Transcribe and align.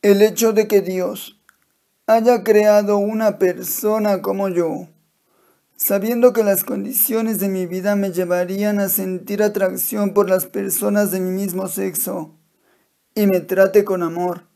El 0.00 0.22
hecho 0.22 0.52
de 0.52 0.68
que 0.68 0.80
Dios 0.80 1.40
haya 2.06 2.44
creado 2.44 2.98
una 2.98 3.38
persona 3.38 4.22
como 4.22 4.48
yo, 4.48 4.86
sabiendo 5.76 6.32
que 6.32 6.44
las 6.44 6.62
condiciones 6.62 7.40
de 7.40 7.48
mi 7.48 7.66
vida 7.66 7.96
me 7.96 8.12
llevarían 8.12 8.78
a 8.78 8.88
sentir 8.88 9.42
atracción 9.42 10.14
por 10.14 10.30
las 10.30 10.46
personas 10.46 11.10
de 11.10 11.18
mi 11.18 11.32
mismo 11.32 11.66
sexo, 11.66 12.36
y 13.16 13.26
me 13.26 13.40
trate 13.40 13.84
con 13.84 14.04
amor, 14.04 14.46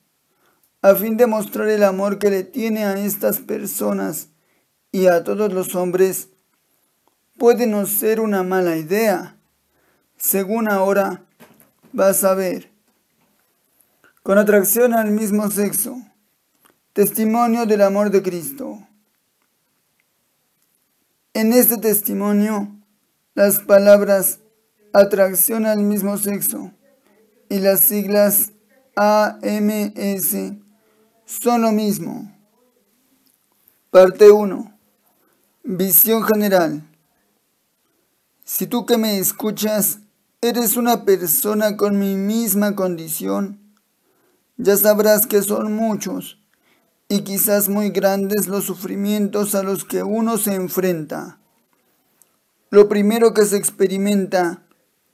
a 0.80 0.94
fin 0.94 1.16
de 1.16 1.26
mostrar 1.26 1.68
el 1.70 1.82
amor 1.82 2.20
que 2.20 2.30
le 2.30 2.44
tiene 2.44 2.84
a 2.84 3.04
estas 3.04 3.40
personas 3.40 4.28
y 4.92 5.06
a 5.06 5.24
todos 5.24 5.52
los 5.52 5.74
hombres, 5.74 6.28
puede 7.36 7.66
no 7.66 7.86
ser 7.86 8.20
una 8.20 8.44
mala 8.44 8.76
idea. 8.76 9.40
Según 10.16 10.68
ahora, 10.68 11.24
vas 11.92 12.22
a 12.22 12.34
ver. 12.34 12.71
Con 14.22 14.38
atracción 14.38 14.94
al 14.94 15.10
mismo 15.10 15.50
sexo. 15.50 16.00
Testimonio 16.92 17.66
del 17.66 17.82
amor 17.82 18.10
de 18.10 18.22
Cristo. 18.22 18.78
En 21.34 21.52
este 21.52 21.76
testimonio, 21.76 22.68
las 23.34 23.58
palabras 23.58 24.38
atracción 24.92 25.66
al 25.66 25.80
mismo 25.80 26.18
sexo 26.18 26.70
y 27.48 27.58
las 27.58 27.80
siglas 27.80 28.52
AMS 28.94 30.36
son 31.24 31.62
lo 31.62 31.72
mismo. 31.72 32.32
Parte 33.90 34.30
1. 34.30 34.78
Visión 35.64 36.22
general. 36.22 36.88
Si 38.44 38.68
tú 38.68 38.86
que 38.86 38.98
me 38.98 39.18
escuchas 39.18 39.98
eres 40.40 40.76
una 40.76 41.04
persona 41.04 41.76
con 41.76 41.98
mi 41.98 42.14
misma 42.14 42.76
condición, 42.76 43.61
ya 44.62 44.76
sabrás 44.76 45.26
que 45.26 45.42
son 45.42 45.74
muchos 45.74 46.38
y 47.08 47.22
quizás 47.22 47.68
muy 47.68 47.90
grandes 47.90 48.46
los 48.46 48.64
sufrimientos 48.64 49.54
a 49.54 49.62
los 49.62 49.84
que 49.84 50.02
uno 50.02 50.38
se 50.38 50.54
enfrenta. 50.54 51.40
Lo 52.70 52.88
primero 52.88 53.34
que 53.34 53.44
se 53.44 53.56
experimenta 53.56 54.62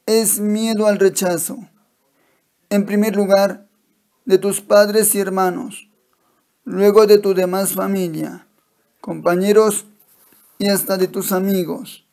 es 0.06 0.38
miedo 0.38 0.86
al 0.86 0.98
rechazo. 0.98 1.58
En 2.70 2.84
primer 2.84 3.16
lugar, 3.16 3.66
de 4.26 4.36
tus 4.36 4.60
padres 4.60 5.14
y 5.14 5.20
hermanos, 5.20 5.88
luego 6.64 7.06
de 7.06 7.16
tu 7.16 7.32
demás 7.32 7.72
familia, 7.72 8.46
compañeros 9.00 9.86
y 10.58 10.68
hasta 10.68 10.98
de 10.98 11.08
tus 11.08 11.32
amigos. 11.32 12.06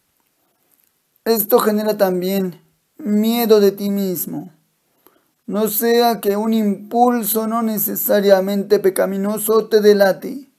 Esto 1.25 1.59
genera 1.59 1.97
también 1.97 2.61
miedo 2.97 3.59
de 3.59 3.73
ti 3.73 3.89
mismo. 3.89 4.54
No 5.47 5.67
sea 5.67 6.21
que 6.21 6.37
un 6.37 6.53
impulso 6.53 7.47
no 7.47 7.61
necesariamente 7.61 8.79
pecaminoso 8.79 9.67
te 9.67 9.79
delate, 9.79 10.49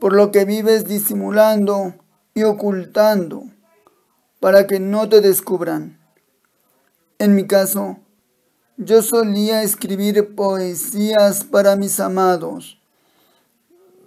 por 0.00 0.12
lo 0.12 0.32
que 0.32 0.44
vives 0.44 0.86
disimulando 0.86 1.94
y 2.34 2.42
ocultando 2.42 3.44
para 4.40 4.66
que 4.66 4.80
no 4.80 5.08
te 5.08 5.20
descubran. 5.20 6.00
En 7.20 7.36
mi 7.36 7.46
caso, 7.46 7.98
yo 8.76 9.02
solía 9.02 9.62
escribir 9.62 10.34
poesías 10.34 11.44
para 11.44 11.76
mis 11.76 12.00
amados, 12.00 12.80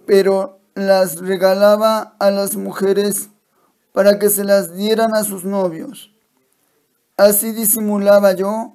pero 0.04 0.58
las 0.74 1.20
regalaba 1.20 2.16
a 2.18 2.30
las 2.30 2.56
mujeres 2.56 3.30
para 3.92 4.18
que 4.18 4.28
se 4.28 4.44
las 4.44 4.74
dieran 4.74 5.14
a 5.14 5.24
sus 5.24 5.44
novios. 5.44 6.10
Así 7.16 7.52
disimulaba 7.52 8.32
yo 8.32 8.74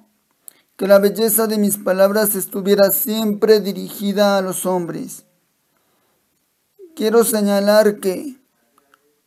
que 0.80 0.88
la 0.88 0.98
belleza 0.98 1.46
de 1.46 1.58
mis 1.58 1.76
palabras 1.76 2.34
estuviera 2.34 2.90
siempre 2.90 3.60
dirigida 3.60 4.38
a 4.38 4.40
los 4.40 4.64
hombres. 4.64 5.26
Quiero 6.96 7.22
señalar 7.22 8.00
que 8.00 8.40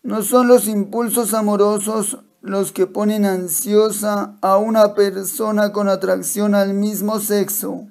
no 0.01 0.23
son 0.23 0.47
los 0.47 0.67
impulsos 0.67 1.35
amorosos 1.35 2.17
los 2.41 2.71
que 2.71 2.87
ponen 2.87 3.25
ansiosa 3.25 4.35
a 4.41 4.57
una 4.57 4.95
persona 4.95 5.71
con 5.71 5.89
atracción 5.89 6.55
al 6.55 6.73
mismo 6.73 7.19
sexo, 7.19 7.85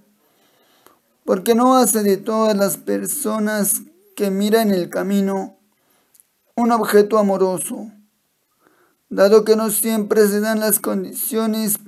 porque 1.24 1.54
no 1.54 1.76
hace 1.76 2.02
de 2.02 2.16
todas 2.16 2.56
las 2.56 2.78
personas 2.78 3.82
que 4.16 4.32
mira 4.32 4.62
en 4.62 4.72
el 4.72 4.88
camino 4.88 5.56
un 6.56 6.72
objeto 6.72 7.16
amoroso, 7.16 7.92
dado 9.08 9.44
que 9.44 9.54
no 9.54 9.70
siempre 9.70 10.26
se 10.26 10.40
dan 10.40 10.58
las 10.58 10.80
condiciones 10.80 11.78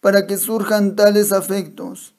para 0.00 0.26
que 0.26 0.36
surjan 0.38 0.96
tales 0.96 1.32
afectos, 1.32 2.14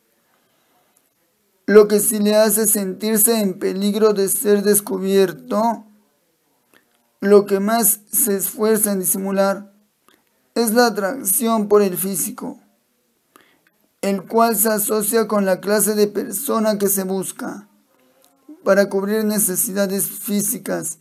lo 1.65 1.87
que 1.87 1.99
sí 1.99 2.19
le 2.19 2.35
hace 2.35 2.67
sentirse 2.67 3.39
en 3.39 3.57
peligro 3.57 4.13
de 4.13 4.29
ser 4.29 4.61
descubierto, 4.61 5.85
lo 7.21 7.45
que 7.45 7.59
más 7.59 8.01
se 8.11 8.35
esfuerza 8.35 8.91
en 8.91 8.99
disimular 8.99 9.71
es 10.55 10.73
la 10.73 10.87
atracción 10.87 11.67
por 11.67 11.81
el 11.81 11.97
físico, 11.97 12.59
el 14.01 14.27
cual 14.27 14.55
se 14.55 14.69
asocia 14.69 15.27
con 15.27 15.45
la 15.45 15.61
clase 15.61 15.95
de 15.95 16.07
persona 16.07 16.77
que 16.77 16.89
se 16.89 17.03
busca 17.03 17.67
para 18.63 18.89
cubrir 18.89 19.23
necesidades 19.23 20.07
físicas 20.07 20.99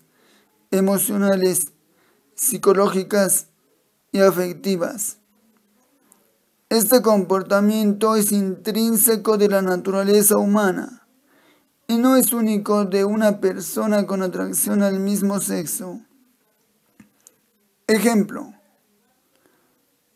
emocionales, 0.71 1.73
psicológicas 2.35 3.49
y 4.13 4.21
afectivas. 4.21 5.20
Este 6.71 7.03
comportamiento 7.03 8.15
es 8.15 8.31
intrínseco 8.31 9.37
de 9.37 9.49
la 9.49 9.61
naturaleza 9.61 10.37
humana 10.37 11.05
y 11.89 11.97
no 11.99 12.15
es 12.15 12.33
único 12.33 12.85
de 12.85 13.05
una 13.05 13.41
persona 13.41 14.07
con 14.07 14.23
atracción 14.23 14.85
al 14.85 15.01
mismo 15.01 15.41
sexo. 15.41 15.99
Ejemplo, 17.89 18.55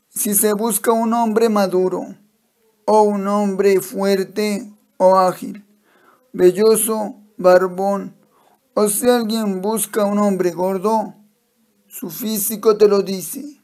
si 0.09 0.37
se 0.37 0.53
busca 0.53 0.93
un 0.93 1.13
hombre 1.13 1.49
maduro 1.49 2.15
o 2.85 3.03
un 3.03 3.27
hombre 3.27 3.81
fuerte 3.81 4.73
o 4.97 5.19
ágil, 5.19 5.67
velloso, 6.33 7.17
barbón, 7.37 8.15
o 8.75 8.89
si 8.89 9.11
alguien 9.11 9.61
busca 9.61 10.05
un 10.05 10.21
hombre 10.21 10.53
gordo, 10.53 11.17
su 11.89 12.11
físico 12.11 12.77
te 12.77 12.87
lo 12.87 13.03
dice. 13.03 13.61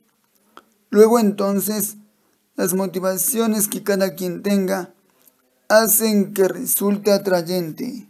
Luego 0.91 1.21
entonces, 1.21 1.97
las 2.57 2.75
motivaciones 2.75 3.69
que 3.69 3.83
cada 3.83 4.15
quien 4.15 4.43
tenga 4.43 4.95
hacen 5.69 6.35
que 6.35 6.49
resulte 6.49 7.13
atrayente. 7.13 8.09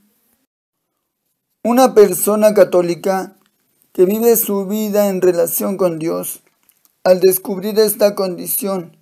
Una 1.63 1.95
persona 1.95 2.55
católica 2.55 3.37
que 3.93 4.07
vive 4.07 4.37
su 4.37 4.67
vida 4.67 5.09
en 5.09 5.21
relación 5.21 5.77
con 5.77 5.99
Dios, 5.99 6.43
al 7.05 7.21
descubrir 7.21 7.79
esta 7.79 8.15
condición, 8.15 8.97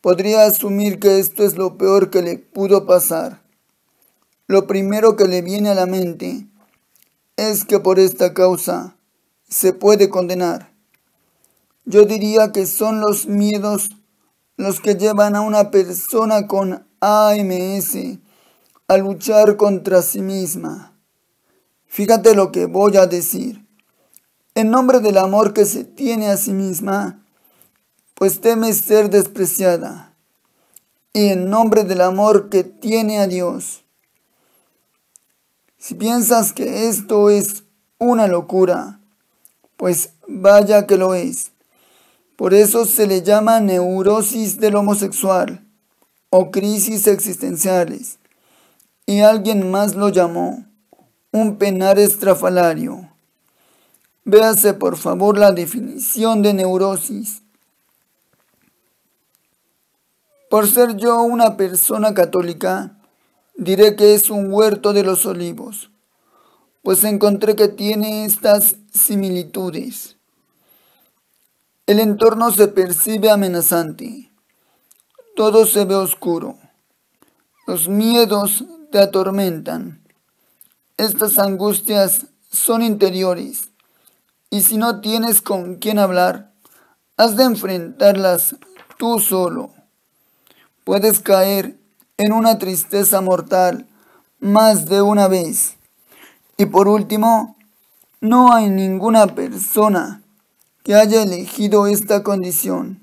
podría 0.00 0.44
asumir 0.44 1.00
que 1.00 1.18
esto 1.18 1.42
es 1.42 1.56
lo 1.56 1.76
peor 1.76 2.10
que 2.10 2.22
le 2.22 2.38
pudo 2.38 2.86
pasar. 2.86 3.42
Lo 4.46 4.68
primero 4.68 5.16
que 5.16 5.26
le 5.26 5.42
viene 5.42 5.70
a 5.70 5.74
la 5.74 5.86
mente 5.86 6.46
es 7.36 7.64
que 7.64 7.80
por 7.80 7.98
esta 7.98 8.32
causa 8.34 8.96
se 9.48 9.72
puede 9.72 10.08
condenar. 10.08 10.72
Yo 11.84 12.04
diría 12.04 12.52
que 12.52 12.66
son 12.66 13.00
los 13.00 13.26
miedos 13.26 13.90
los 14.56 14.80
que 14.80 14.94
llevan 14.94 15.36
a 15.36 15.42
una 15.42 15.70
persona 15.70 16.46
con 16.46 16.86
AMS 17.00 17.96
a 18.88 18.96
luchar 18.96 19.56
contra 19.56 20.02
sí 20.02 20.22
misma. 20.22 20.94
Fíjate 21.86 22.34
lo 22.34 22.52
que 22.52 22.66
voy 22.66 22.96
a 22.96 23.06
decir. 23.06 23.66
En 24.54 24.70
nombre 24.70 25.00
del 25.00 25.18
amor 25.18 25.52
que 25.52 25.66
se 25.66 25.84
tiene 25.84 26.28
a 26.28 26.36
sí 26.36 26.52
misma, 26.52 27.22
pues 28.14 28.40
teme 28.40 28.72
ser 28.72 29.10
despreciada. 29.10 30.14
Y 31.12 31.28
en 31.28 31.50
nombre 31.50 31.84
del 31.84 32.00
amor 32.00 32.48
que 32.48 32.64
tiene 32.64 33.18
a 33.18 33.26
Dios, 33.26 33.84
si 35.78 35.94
piensas 35.94 36.52
que 36.52 36.88
esto 36.88 37.30
es 37.30 37.64
una 37.98 38.26
locura, 38.26 39.00
pues 39.76 40.10
vaya 40.26 40.86
que 40.86 40.96
lo 40.96 41.14
es. 41.14 41.52
Por 42.36 42.52
eso 42.52 42.84
se 42.84 43.06
le 43.06 43.22
llama 43.22 43.60
neurosis 43.60 44.60
del 44.60 44.76
homosexual 44.76 45.66
o 46.28 46.50
crisis 46.50 47.06
existenciales. 47.06 48.18
Y 49.06 49.20
alguien 49.20 49.70
más 49.70 49.94
lo 49.94 50.10
llamó 50.10 50.66
un 51.32 51.56
penar 51.56 51.98
estrafalario. 51.98 53.10
Véase 54.24 54.74
por 54.74 54.96
favor 54.96 55.38
la 55.38 55.52
definición 55.52 56.42
de 56.42 56.52
neurosis. 56.52 57.42
Por 60.50 60.68
ser 60.68 60.96
yo 60.96 61.22
una 61.22 61.56
persona 61.56 62.12
católica, 62.12 62.98
diré 63.56 63.96
que 63.96 64.14
es 64.14 64.30
un 64.30 64.52
huerto 64.52 64.92
de 64.92 65.02
los 65.02 65.26
olivos, 65.26 65.90
pues 66.82 67.02
encontré 67.04 67.56
que 67.56 67.68
tiene 67.68 68.24
estas 68.24 68.76
similitudes. 68.92 70.15
El 71.86 72.00
entorno 72.00 72.50
se 72.50 72.66
percibe 72.66 73.30
amenazante, 73.30 74.32
todo 75.36 75.66
se 75.66 75.84
ve 75.84 75.94
oscuro. 75.94 76.58
Los 77.64 77.86
miedos 77.88 78.64
te 78.90 78.98
atormentan. 78.98 80.02
Estas 80.96 81.38
angustias 81.38 82.26
son 82.50 82.82
interiores 82.82 83.70
y 84.50 84.62
si 84.62 84.78
no 84.78 85.00
tienes 85.00 85.40
con 85.40 85.76
quién 85.76 86.00
hablar, 86.00 86.52
has 87.16 87.36
de 87.36 87.44
enfrentarlas 87.44 88.56
tú 88.98 89.20
solo. 89.20 89.70
Puedes 90.82 91.20
caer 91.20 91.78
en 92.16 92.32
una 92.32 92.58
tristeza 92.58 93.20
mortal 93.20 93.86
más 94.40 94.86
de 94.86 95.02
una 95.02 95.28
vez. 95.28 95.76
Y 96.56 96.66
por 96.66 96.88
último, 96.88 97.56
no 98.20 98.52
hay 98.52 98.70
ninguna 98.70 99.28
persona 99.28 100.24
que 100.86 100.94
haya 100.94 101.24
elegido 101.24 101.88
esta 101.88 102.22
condición, 102.22 103.00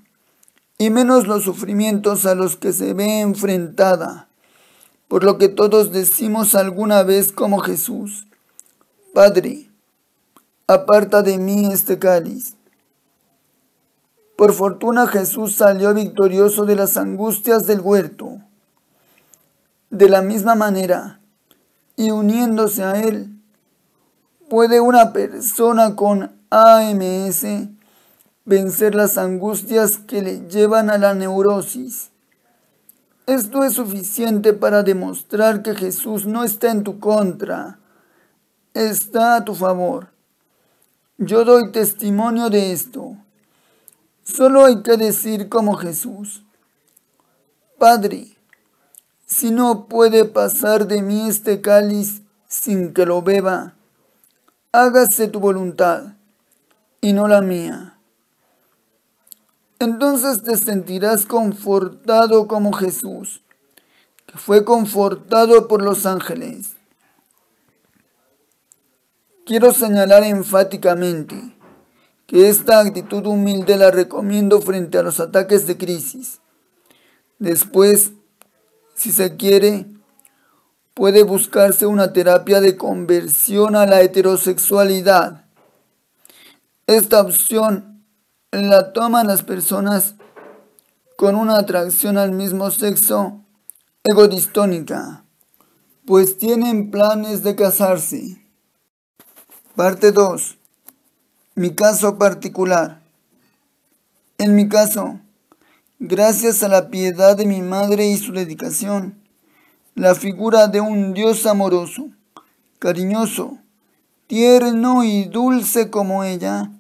y 0.78 0.90
menos 0.90 1.28
los 1.28 1.44
sufrimientos 1.44 2.26
a 2.26 2.34
los 2.34 2.56
que 2.56 2.72
se 2.72 2.94
ve 2.94 3.20
enfrentada, 3.20 4.30
por 5.10 5.26
lo 5.26 5.38
que 5.38 5.50
todos 5.50 5.92
decimos 5.92 6.56
alguna 6.56 7.04
vez 7.04 7.34
como 7.34 7.60
Jesús, 7.60 8.26
Padre, 9.14 9.70
aparta 10.66 11.24
de 11.24 11.38
mí 11.38 11.74
este 11.74 12.00
cáliz. 12.00 12.56
Por 14.38 14.54
fortuna 14.54 15.06
Jesús 15.06 15.54
salió 15.54 15.94
victorioso 15.94 16.66
de 16.66 16.78
las 16.78 16.96
angustias 16.96 17.68
del 17.68 17.82
huerto. 17.82 18.40
De 19.90 20.08
la 20.08 20.22
misma 20.22 20.56
manera, 20.56 21.20
y 21.98 22.12
uniéndose 22.12 22.82
a 22.82 23.02
él, 23.02 23.30
puede 24.50 24.80
una 24.80 25.12
persona 25.12 25.98
con 25.98 26.32
AMS 26.56 27.48
vencer 28.46 28.94
las 28.94 29.18
angustias 29.18 29.98
que 29.98 30.22
le 30.22 30.48
llevan 30.48 30.92
a 30.92 31.00
la 31.00 31.16
neurosis. 31.16 32.12
Esto 33.26 33.64
es 33.64 33.74
suficiente 33.74 34.54
para 34.54 34.84
demostrar 34.84 35.64
que 35.64 35.74
Jesús 35.74 36.28
no 36.28 36.44
está 36.44 36.70
en 36.70 36.84
tu 36.84 37.00
contra, 37.00 37.80
está 38.76 39.38
a 39.38 39.46
tu 39.46 39.56
favor. 39.56 40.10
Yo 41.18 41.44
doy 41.44 41.72
testimonio 41.72 42.52
de 42.52 42.72
esto. 42.72 43.18
Solo 44.24 44.66
hay 44.66 44.84
que 44.84 44.96
decir 44.98 45.50
como 45.50 45.74
Jesús, 45.74 46.44
Padre, 47.80 48.28
si 49.26 49.50
no 49.50 49.88
puede 49.88 50.26
pasar 50.26 50.86
de 50.86 51.02
mí 51.02 51.30
este 51.30 51.62
cáliz 51.62 52.22
sin 52.48 52.94
que 52.94 53.08
lo 53.08 53.24
beba, 53.24 53.74
hágase 54.72 55.28
tu 55.28 55.40
voluntad 55.40 56.14
y 57.04 57.12
no 57.12 57.28
la 57.28 57.42
mía. 57.42 58.00
Entonces 59.78 60.42
te 60.42 60.56
sentirás 60.56 61.26
confortado 61.26 62.48
como 62.48 62.72
Jesús, 62.72 63.44
que 64.26 64.38
fue 64.38 64.64
confortado 64.64 65.68
por 65.68 65.82
los 65.82 66.06
ángeles. 66.06 66.78
Quiero 69.46 69.74
señalar 69.74 70.24
enfáticamente 70.24 71.36
que 72.26 72.48
esta 72.48 72.80
actitud 72.80 73.26
humilde 73.26 73.76
la 73.76 73.92
recomiendo 73.92 74.62
frente 74.62 74.98
a 74.98 75.04
los 75.04 75.20
ataques 75.20 75.68
de 75.68 75.78
crisis. 75.78 76.40
Después, 77.38 78.14
si 78.96 79.12
se 79.12 79.36
quiere, 79.36 79.88
puede 80.94 81.24
buscarse 81.24 81.86
una 81.86 82.14
terapia 82.14 82.62
de 82.62 82.78
conversión 82.78 83.76
a 83.76 83.86
la 83.86 84.00
heterosexualidad. 84.00 85.43
Esta 86.88 87.22
opción 87.22 88.04
la 88.52 88.92
toman 88.92 89.28
las 89.28 89.42
personas 89.42 90.16
con 91.16 91.36
una 91.36 91.58
atracción 91.58 92.18
al 92.18 92.34
mismo 92.34 92.72
sexo 92.72 93.42
egodistónica, 94.04 95.24
pues 96.06 96.38
tienen 96.38 96.92
planes 96.92 97.42
de 97.42 97.56
casarse. 97.56 98.46
Parte 99.78 100.12
2. 100.12 100.58
Mi 101.56 101.74
caso 101.74 102.18
particular. 102.18 103.02
En 104.38 104.54
mi 104.54 104.68
caso, 104.68 105.22
gracias 106.00 106.64
a 106.64 106.68
la 106.68 106.90
piedad 106.90 107.38
de 107.38 107.46
mi 107.46 107.62
madre 107.62 108.08
y 108.08 108.18
su 108.18 108.34
dedicación, 108.34 109.24
la 109.96 110.16
figura 110.16 110.68
de 110.68 110.82
un 110.82 111.14
Dios 111.14 111.46
amoroso, 111.46 112.10
cariñoso, 112.80 113.63
tierno 114.34 115.04
y 115.04 115.26
dulce 115.26 115.92
como 115.92 116.24
ella, 116.24 116.72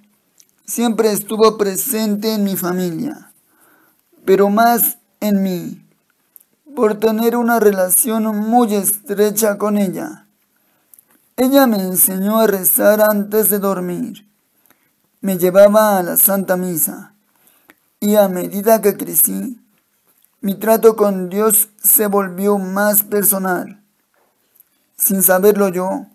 siempre 0.65 1.11
estuvo 1.11 1.55
presente 1.55 2.33
en 2.33 2.43
mi 2.43 2.55
familia, 2.55 3.31
pero 4.25 4.49
más 4.49 4.97
en 5.19 5.43
mí, 5.43 5.85
por 6.75 6.99
tener 6.99 7.35
una 7.35 7.59
relación 7.59 8.23
muy 8.49 8.73
estrecha 8.73 9.59
con 9.59 9.77
ella. 9.77 10.25
Ella 11.37 11.67
me 11.67 11.77
enseñó 11.77 12.39
a 12.39 12.47
rezar 12.47 13.01
antes 13.01 13.51
de 13.51 13.59
dormir. 13.59 14.27
Me 15.21 15.37
llevaba 15.37 15.99
a 15.99 16.01
la 16.01 16.17
Santa 16.17 16.57
Misa. 16.57 17.13
Y 17.99 18.15
a 18.15 18.29
medida 18.29 18.81
que 18.81 18.97
crecí, 18.97 19.61
mi 20.41 20.55
trato 20.55 20.95
con 20.95 21.29
Dios 21.29 21.69
se 21.83 22.07
volvió 22.07 22.57
más 22.57 23.03
personal. 23.03 23.83
Sin 24.97 25.21
saberlo 25.21 25.69
yo, 25.69 26.07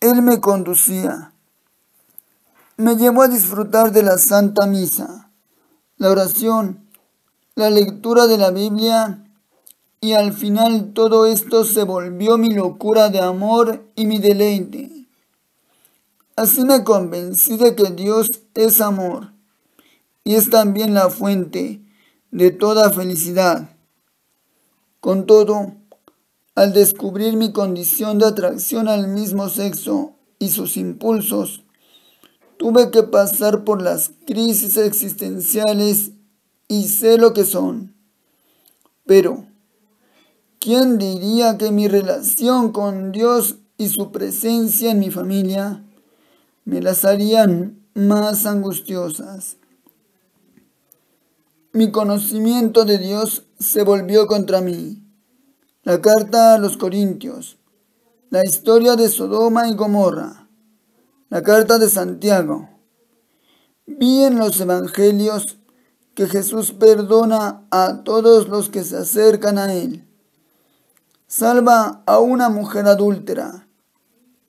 Él 0.00 0.22
me 0.22 0.40
conducía. 0.40 1.34
Me 2.78 2.96
llevó 2.96 3.22
a 3.22 3.28
disfrutar 3.28 3.92
de 3.92 4.02
la 4.02 4.16
Santa 4.16 4.66
Misa, 4.66 5.30
la 5.98 6.08
oración, 6.08 6.88
la 7.54 7.68
lectura 7.68 8.26
de 8.26 8.38
la 8.38 8.50
Biblia 8.50 9.22
y 10.00 10.14
al 10.14 10.32
final 10.32 10.94
todo 10.94 11.26
esto 11.26 11.64
se 11.64 11.84
volvió 11.84 12.38
mi 12.38 12.48
locura 12.48 13.10
de 13.10 13.20
amor 13.20 13.84
y 13.94 14.06
mi 14.06 14.18
deleite. 14.18 15.06
Así 16.34 16.64
me 16.64 16.82
convencí 16.82 17.58
de 17.58 17.74
que 17.76 17.90
Dios 17.90 18.30
es 18.54 18.80
amor 18.80 19.34
y 20.24 20.36
es 20.36 20.48
también 20.48 20.94
la 20.94 21.10
fuente 21.10 21.82
de 22.30 22.50
toda 22.50 22.88
felicidad. 22.88 23.76
Con 25.00 25.26
todo, 25.26 25.74
al 26.60 26.74
descubrir 26.74 27.38
mi 27.38 27.52
condición 27.52 28.18
de 28.18 28.26
atracción 28.26 28.86
al 28.86 29.08
mismo 29.08 29.48
sexo 29.48 30.12
y 30.38 30.50
sus 30.50 30.76
impulsos, 30.76 31.64
tuve 32.58 32.90
que 32.90 33.02
pasar 33.02 33.64
por 33.64 33.80
las 33.80 34.10
crisis 34.26 34.76
existenciales 34.76 36.10
y 36.68 36.88
sé 36.88 37.16
lo 37.16 37.32
que 37.32 37.44
son. 37.44 37.94
Pero, 39.06 39.46
¿Quién 40.58 40.98
diría 40.98 41.56
que 41.56 41.70
mi 41.70 41.88
relación 41.88 42.72
con 42.72 43.12
Dios 43.12 43.56
y 43.78 43.88
su 43.88 44.12
presencia 44.12 44.90
en 44.90 44.98
mi 44.98 45.10
familia 45.10 45.82
me 46.66 46.82
las 46.82 47.06
harían 47.06 47.80
más 47.94 48.44
angustiosas? 48.44 49.56
Mi 51.72 51.90
conocimiento 51.90 52.84
de 52.84 52.98
Dios 52.98 53.44
se 53.58 53.82
volvió 53.84 54.26
contra 54.26 54.60
mí. 54.60 55.02
La 55.82 56.02
carta 56.02 56.52
a 56.52 56.58
los 56.58 56.76
Corintios, 56.76 57.58
la 58.28 58.44
historia 58.44 58.96
de 58.96 59.08
Sodoma 59.08 59.66
y 59.66 59.74
Gomorra, 59.74 60.46
la 61.30 61.42
carta 61.42 61.78
de 61.78 61.88
Santiago. 61.88 62.68
Vi 63.86 64.24
en 64.24 64.38
los 64.38 64.60
evangelios 64.60 65.56
que 66.12 66.26
Jesús 66.26 66.72
perdona 66.72 67.66
a 67.70 68.04
todos 68.04 68.48
los 68.48 68.68
que 68.68 68.84
se 68.84 68.98
acercan 68.98 69.56
a 69.56 69.72
Él. 69.72 70.06
Salva 71.26 72.02
a 72.04 72.18
una 72.18 72.50
mujer 72.50 72.84
adúltera, 72.86 73.66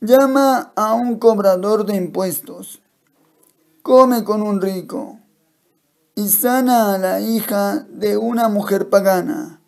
llama 0.02 0.74
a 0.76 0.96
un 0.96 1.18
cobrador 1.18 1.86
de 1.86 1.96
impuestos, 1.96 2.82
come 3.84 4.26
con 4.26 4.42
un 4.42 4.60
rico. 4.60 5.22
Y 6.14 6.28
sana 6.28 6.94
a 6.94 6.98
la 6.98 7.22
hija 7.22 7.86
de 7.90 8.18
una 8.18 8.50
mujer 8.50 8.90
pagana. 8.90 9.61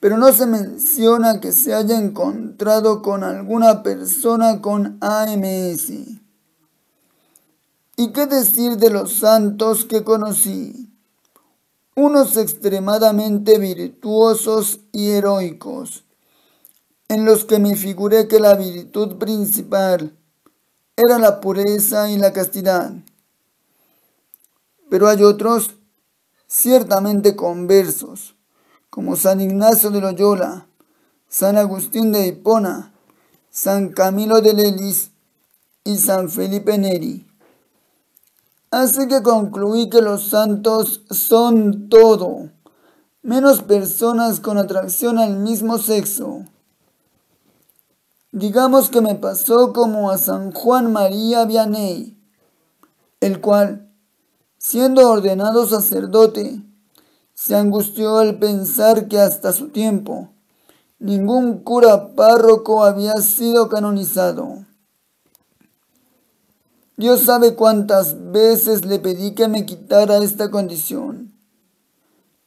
Pero 0.00 0.16
no 0.16 0.32
se 0.32 0.46
menciona 0.46 1.40
que 1.40 1.52
se 1.52 1.74
haya 1.74 1.98
encontrado 1.98 3.02
con 3.02 3.24
alguna 3.24 3.82
persona 3.82 4.60
con 4.60 4.98
AMS. 5.00 5.90
¿Y 7.96 8.12
qué 8.12 8.26
decir 8.26 8.76
de 8.76 8.90
los 8.90 9.12
santos 9.14 9.84
que 9.84 10.04
conocí? 10.04 10.88
unos 11.98 12.36
extremadamente 12.36 13.58
virtuosos 13.58 14.78
y 14.92 15.10
heroicos, 15.10 16.04
en 17.08 17.24
los 17.24 17.44
que 17.44 17.58
me 17.58 17.74
figuré 17.74 18.28
que 18.28 18.38
la 18.38 18.54
virtud 18.54 19.16
principal 19.16 20.16
era 20.96 21.18
la 21.18 21.40
pureza 21.40 22.08
y 22.08 22.16
la 22.16 22.32
castidad. 22.32 22.92
Pero 24.88 25.08
hay 25.08 25.24
otros 25.24 25.74
ciertamente 26.46 27.34
conversos, 27.34 28.36
como 28.98 29.14
San 29.14 29.40
Ignacio 29.40 29.92
de 29.92 30.00
Loyola, 30.00 30.66
San 31.28 31.56
Agustín 31.56 32.10
de 32.10 32.26
Hipona, 32.26 32.92
San 33.48 33.90
Camilo 33.90 34.40
de 34.40 34.52
Lelis 34.52 35.12
y 35.84 35.98
San 35.98 36.28
Felipe 36.28 36.76
Neri 36.78 37.24
Así 38.72 39.06
que 39.06 39.22
concluí 39.22 39.88
que 39.88 40.02
los 40.02 40.30
santos 40.30 41.02
son 41.10 41.88
todo, 41.88 42.50
menos 43.22 43.62
personas 43.62 44.40
con 44.40 44.58
atracción 44.58 45.20
al 45.20 45.36
mismo 45.36 45.78
sexo. 45.78 46.40
Digamos 48.32 48.90
que 48.90 49.00
me 49.00 49.14
pasó 49.14 49.72
como 49.72 50.10
a 50.10 50.18
San 50.18 50.50
Juan 50.50 50.92
María 50.92 51.44
Vianney, 51.44 52.18
el 53.20 53.40
cual, 53.40 53.92
siendo 54.58 55.08
ordenado 55.08 55.68
sacerdote, 55.68 56.64
se 57.38 57.54
angustió 57.54 58.18
al 58.18 58.40
pensar 58.40 59.06
que 59.06 59.20
hasta 59.20 59.52
su 59.52 59.68
tiempo 59.68 60.28
ningún 60.98 61.60
cura 61.60 62.16
párroco 62.16 62.84
había 62.84 63.14
sido 63.18 63.68
canonizado. 63.68 64.66
Dios 66.96 67.20
sabe 67.20 67.54
cuántas 67.54 68.32
veces 68.32 68.84
le 68.84 68.98
pedí 68.98 69.36
que 69.36 69.46
me 69.46 69.64
quitara 69.66 70.18
esta 70.18 70.50
condición. 70.50 71.32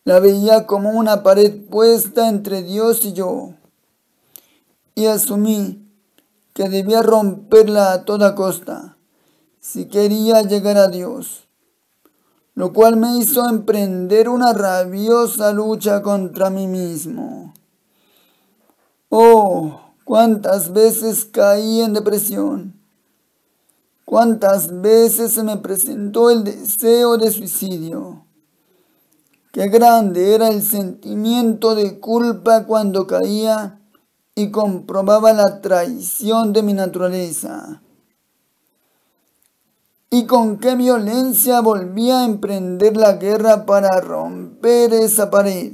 La 0.04 0.20
veía 0.20 0.68
como 0.68 0.90
una 0.92 1.24
pared 1.24 1.68
puesta 1.70 2.28
entre 2.28 2.62
Dios 2.62 3.06
y 3.06 3.14
yo 3.14 3.54
y 4.94 5.06
asumí 5.06 5.90
que 6.52 6.68
debía 6.68 7.02
romperla 7.02 7.94
a 7.94 8.04
toda 8.04 8.36
costa 8.36 8.98
si 9.62 9.86
quería 9.86 10.42
llegar 10.42 10.78
a 10.78 10.90
Dios, 10.90 11.41
lo 12.54 12.74
cual 12.74 12.98
me 12.98 13.18
hizo 13.18 13.48
emprender 13.48 14.30
una 14.30 14.54
rabiosa 14.54 15.54
lucha 15.54 16.02
contra 16.02 16.50
mí 16.50 16.68
mismo. 16.68 17.54
Oh, 19.10 19.80
cuántas 20.04 20.74
veces 20.74 21.26
caí 21.26 21.82
en 21.82 21.94
depresión, 21.94 22.80
cuántas 24.06 24.82
veces 24.82 25.34
se 25.34 25.44
me 25.44 25.58
presentó 25.58 26.30
el 26.30 26.44
deseo 26.44 27.18
de 27.18 27.32
suicidio. 27.32 28.26
Qué 29.52 29.68
grande 29.68 30.34
era 30.34 30.48
el 30.48 30.62
sentimiento 30.62 31.76
de 31.76 32.00
culpa 32.00 32.66
cuando 32.66 33.06
caía 33.06 33.82
y 34.34 34.50
comprobaba 34.50 35.34
la 35.34 35.60
traición 35.60 36.54
de 36.54 36.64
mi 36.64 36.74
naturaleza. 36.74 37.82
Y 40.14 40.26
con 40.26 40.58
qué 40.58 40.76
violencia 40.76 41.62
volvía 41.62 42.20
a 42.20 42.26
emprender 42.26 42.98
la 42.98 43.14
guerra 43.14 43.66
para 43.66 44.02
romper 44.02 44.94
esa 44.94 45.30
pared, 45.30 45.72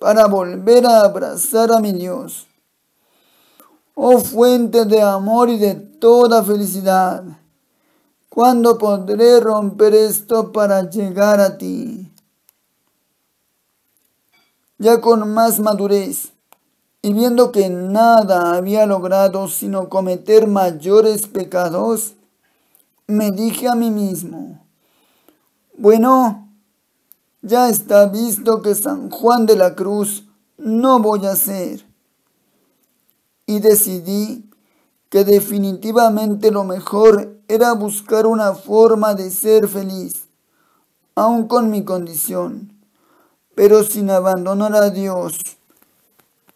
para 0.00 0.26
volver 0.26 0.84
a 0.84 1.02
abrazar 1.02 1.70
a 1.70 1.78
mi 1.78 1.92
Dios. 1.92 2.48
Oh 3.94 4.18
fuente 4.18 4.84
de 4.84 5.00
amor 5.00 5.48
y 5.48 5.58
de 5.58 5.76
toda 5.76 6.42
felicidad, 6.42 7.22
¿cuándo 8.28 8.78
podré 8.78 9.38
romper 9.38 9.94
esto 9.94 10.50
para 10.50 10.90
llegar 10.90 11.38
a 11.38 11.56
ti? 11.56 12.12
Ya 14.78 15.00
con 15.00 15.32
más 15.32 15.60
madurez 15.60 16.32
y 17.00 17.12
viendo 17.12 17.52
que 17.52 17.68
nada 17.68 18.56
había 18.56 18.86
logrado 18.86 19.46
sino 19.46 19.88
cometer 19.88 20.48
mayores 20.48 21.28
pecados, 21.28 22.14
me 23.10 23.30
dije 23.30 23.68
a 23.68 23.74
mí 23.74 23.90
mismo, 23.90 24.66
bueno, 25.76 26.48
ya 27.42 27.68
está 27.68 28.06
visto 28.06 28.62
que 28.62 28.74
San 28.74 29.10
Juan 29.10 29.46
de 29.46 29.56
la 29.56 29.74
Cruz 29.74 30.28
no 30.58 31.00
voy 31.00 31.26
a 31.26 31.36
ser. 31.36 31.86
Y 33.46 33.60
decidí 33.60 34.50
que 35.08 35.24
definitivamente 35.24 36.50
lo 36.50 36.64
mejor 36.64 37.40
era 37.48 37.72
buscar 37.72 38.26
una 38.26 38.54
forma 38.54 39.14
de 39.14 39.30
ser 39.30 39.66
feliz, 39.66 40.28
aun 41.14 41.48
con 41.48 41.70
mi 41.70 41.84
condición, 41.84 42.72
pero 43.54 43.82
sin 43.82 44.10
abandonar 44.10 44.74
a 44.74 44.90
Dios 44.90 45.36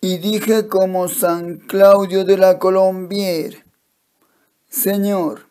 y 0.05 0.19
dije 0.19 0.69
como 0.69 1.09
San 1.09 1.57
Claudio 1.57 2.27
de 2.27 2.37
la 2.37 2.59
Colombier, 2.59 3.65
Señor, 4.69 5.47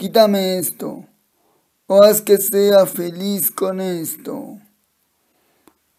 quítame 0.00 0.56
esto, 0.56 1.04
o 1.86 2.02
haz 2.02 2.22
que 2.22 2.38
sea 2.38 2.86
feliz 2.86 3.50
con 3.50 3.82
esto. 3.82 4.58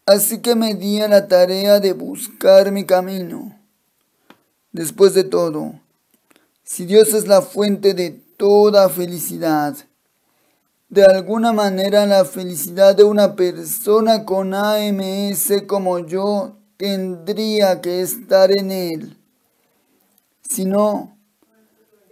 Así 0.04 0.40
que 0.40 0.56
me 0.56 0.74
di 0.74 1.00
a 1.00 1.06
la 1.06 1.28
tarea 1.28 1.78
de 1.78 1.92
buscar 1.92 2.72
mi 2.72 2.84
camino. 2.84 3.56
Después 4.72 5.14
de 5.14 5.22
todo, 5.22 5.74
si 6.64 6.84
Dios 6.84 7.14
es 7.14 7.28
la 7.28 7.42
fuente 7.42 7.94
de 7.94 8.10
toda 8.10 8.88
felicidad, 8.88 9.76
de 10.88 11.04
alguna 11.04 11.52
manera 11.52 12.04
la 12.04 12.24
felicidad 12.24 12.96
de 12.96 13.04
una 13.04 13.36
persona 13.36 14.24
con 14.24 14.52
AMS 14.52 15.62
como 15.68 16.00
yo 16.00 16.56
tendría 16.76 17.80
que 17.80 18.02
estar 18.02 18.50
en 18.50 18.72
él. 18.72 19.16
Si 20.50 20.64
no, 20.64 21.16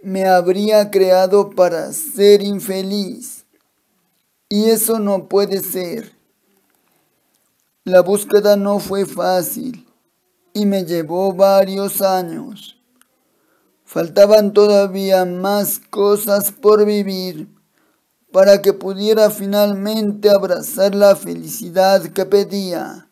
me 0.03 0.25
habría 0.25 0.89
creado 0.89 1.49
para 1.51 1.91
ser 1.93 2.41
infeliz. 2.41 3.45
Y 4.49 4.65
eso 4.65 4.99
no 4.99 5.27
puede 5.27 5.61
ser. 5.61 6.11
La 7.83 8.01
búsqueda 8.01 8.55
no 8.57 8.79
fue 8.79 9.05
fácil 9.05 9.87
y 10.53 10.65
me 10.65 10.85
llevó 10.85 11.33
varios 11.33 12.01
años. 12.01 12.77
Faltaban 13.85 14.53
todavía 14.53 15.25
más 15.25 15.79
cosas 15.79 16.51
por 16.51 16.85
vivir 16.85 17.47
para 18.31 18.61
que 18.61 18.73
pudiera 18.73 19.29
finalmente 19.29 20.29
abrazar 20.29 20.95
la 20.95 21.15
felicidad 21.15 22.03
que 22.03 22.25
pedía 22.25 23.07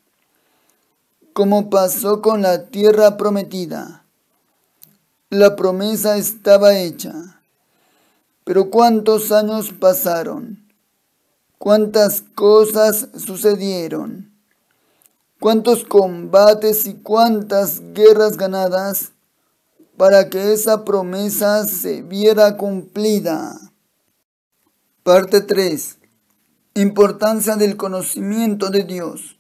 como 1.40 1.70
pasó 1.70 2.22
con 2.22 2.42
la 2.42 2.66
tierra 2.66 3.16
prometida. 3.16 3.99
La 5.32 5.56
promesa 5.56 6.18
estaba 6.18 6.80
hecha. 6.80 7.14
Pero 8.46 8.72
cuántos 8.72 9.32
años 9.32 9.72
pasaron, 9.80 10.68
cuántas 11.60 12.24
cosas 12.34 13.10
sucedieron, 13.16 14.34
cuántos 15.40 15.84
combates 15.84 16.88
y 16.88 16.96
cuántas 16.96 17.80
guerras 17.94 18.38
ganadas 18.38 19.12
para 19.98 20.30
que 20.32 20.52
esa 20.52 20.84
promesa 20.84 21.68
se 21.68 22.02
viera 22.02 22.58
cumplida. 22.58 23.56
Parte 25.04 25.42
3. 25.42 26.00
Importancia 26.74 27.56
del 27.56 27.78
conocimiento 27.78 28.72
de 28.72 28.84
Dios. 28.84 29.38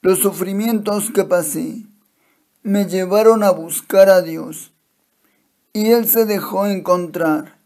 Los 0.00 0.20
sufrimientos 0.20 1.10
que 1.10 1.24
pasé 1.24 1.87
me 2.68 2.84
llevaron 2.84 3.44
a 3.44 3.50
buscar 3.50 4.10
a 4.10 4.20
Dios 4.20 4.72
y 5.72 5.90
Él 5.92 6.06
se 6.06 6.26
dejó 6.26 6.66
encontrar. 6.66 7.56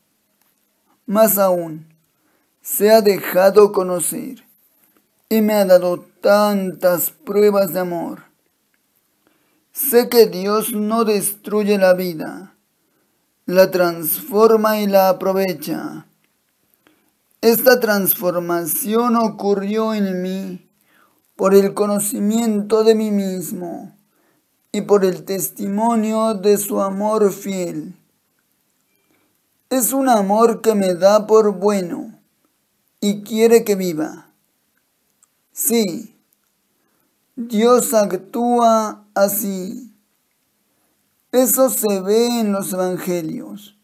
Más 1.06 1.38
aún, 1.38 1.92
se 2.60 2.92
ha 2.92 3.02
dejado 3.02 3.72
conocer 3.72 4.44
y 5.28 5.40
me 5.40 5.54
ha 5.54 5.64
dado 5.64 6.06
tantas 6.20 7.10
pruebas 7.10 7.72
de 7.72 7.80
amor. 7.80 8.26
Sé 9.72 10.08
que 10.08 10.26
Dios 10.26 10.72
no 10.72 11.04
destruye 11.04 11.78
la 11.78 11.94
vida, 11.94 12.54
la 13.44 13.72
transforma 13.72 14.78
y 14.78 14.86
la 14.86 15.08
aprovecha. 15.08 16.06
Esta 17.40 17.80
transformación 17.80 19.16
ocurrió 19.16 19.94
en 19.94 20.22
mí 20.22 20.70
por 21.34 21.56
el 21.56 21.74
conocimiento 21.74 22.84
de 22.84 22.94
mí 22.94 23.10
mismo 23.10 23.96
y 24.72 24.80
por 24.80 25.04
el 25.04 25.24
testimonio 25.24 26.32
de 26.32 26.56
su 26.56 26.80
amor 26.80 27.30
fiel. 27.30 27.94
Es 29.68 29.92
un 29.92 30.08
amor 30.08 30.62
que 30.62 30.74
me 30.74 30.94
da 30.94 31.26
por 31.26 31.52
bueno 31.58 32.18
y 33.00 33.22
quiere 33.22 33.64
que 33.64 33.74
viva. 33.74 34.30
Sí, 35.52 36.18
Dios 37.36 37.92
actúa 37.92 39.06
así. 39.14 39.94
Eso 41.32 41.70
se 41.70 42.00
ve 42.00 42.40
en 42.40 42.52
los 42.52 42.72
evangelios. 42.72 43.78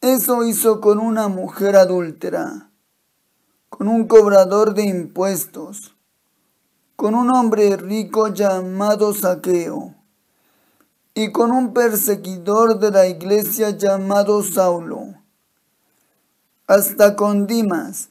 Eso 0.00 0.44
hizo 0.44 0.80
con 0.80 1.00
una 1.00 1.26
mujer 1.26 1.74
adúltera, 1.74 2.70
con 3.68 3.88
un 3.88 4.06
cobrador 4.06 4.74
de 4.74 4.84
impuestos, 4.84 5.95
con 6.96 7.14
un 7.14 7.30
hombre 7.30 7.76
rico 7.76 8.28
llamado 8.28 9.12
Saqueo 9.12 9.94
y 11.14 11.30
con 11.30 11.50
un 11.50 11.74
perseguidor 11.74 12.78
de 12.78 12.90
la 12.90 13.06
iglesia 13.06 13.70
llamado 13.70 14.42
Saulo, 14.42 15.14
hasta 16.66 17.14
con 17.14 17.46
Dimas, 17.46 18.08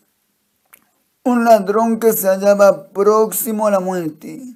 un 1.23 1.43
ladrón 1.43 1.99
que 1.99 2.13
se 2.13 2.27
hallaba 2.27 2.89
próximo 2.89 3.67
a 3.67 3.71
la 3.71 3.79
muerte. 3.79 4.55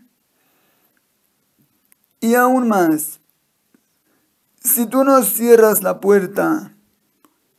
Y 2.20 2.36
aún 2.36 2.68
más, 2.68 3.20
si 4.62 4.86
tú 4.86 5.04
no 5.04 5.24
cierras 5.24 5.82
la 5.82 6.00
puerta, 6.00 6.76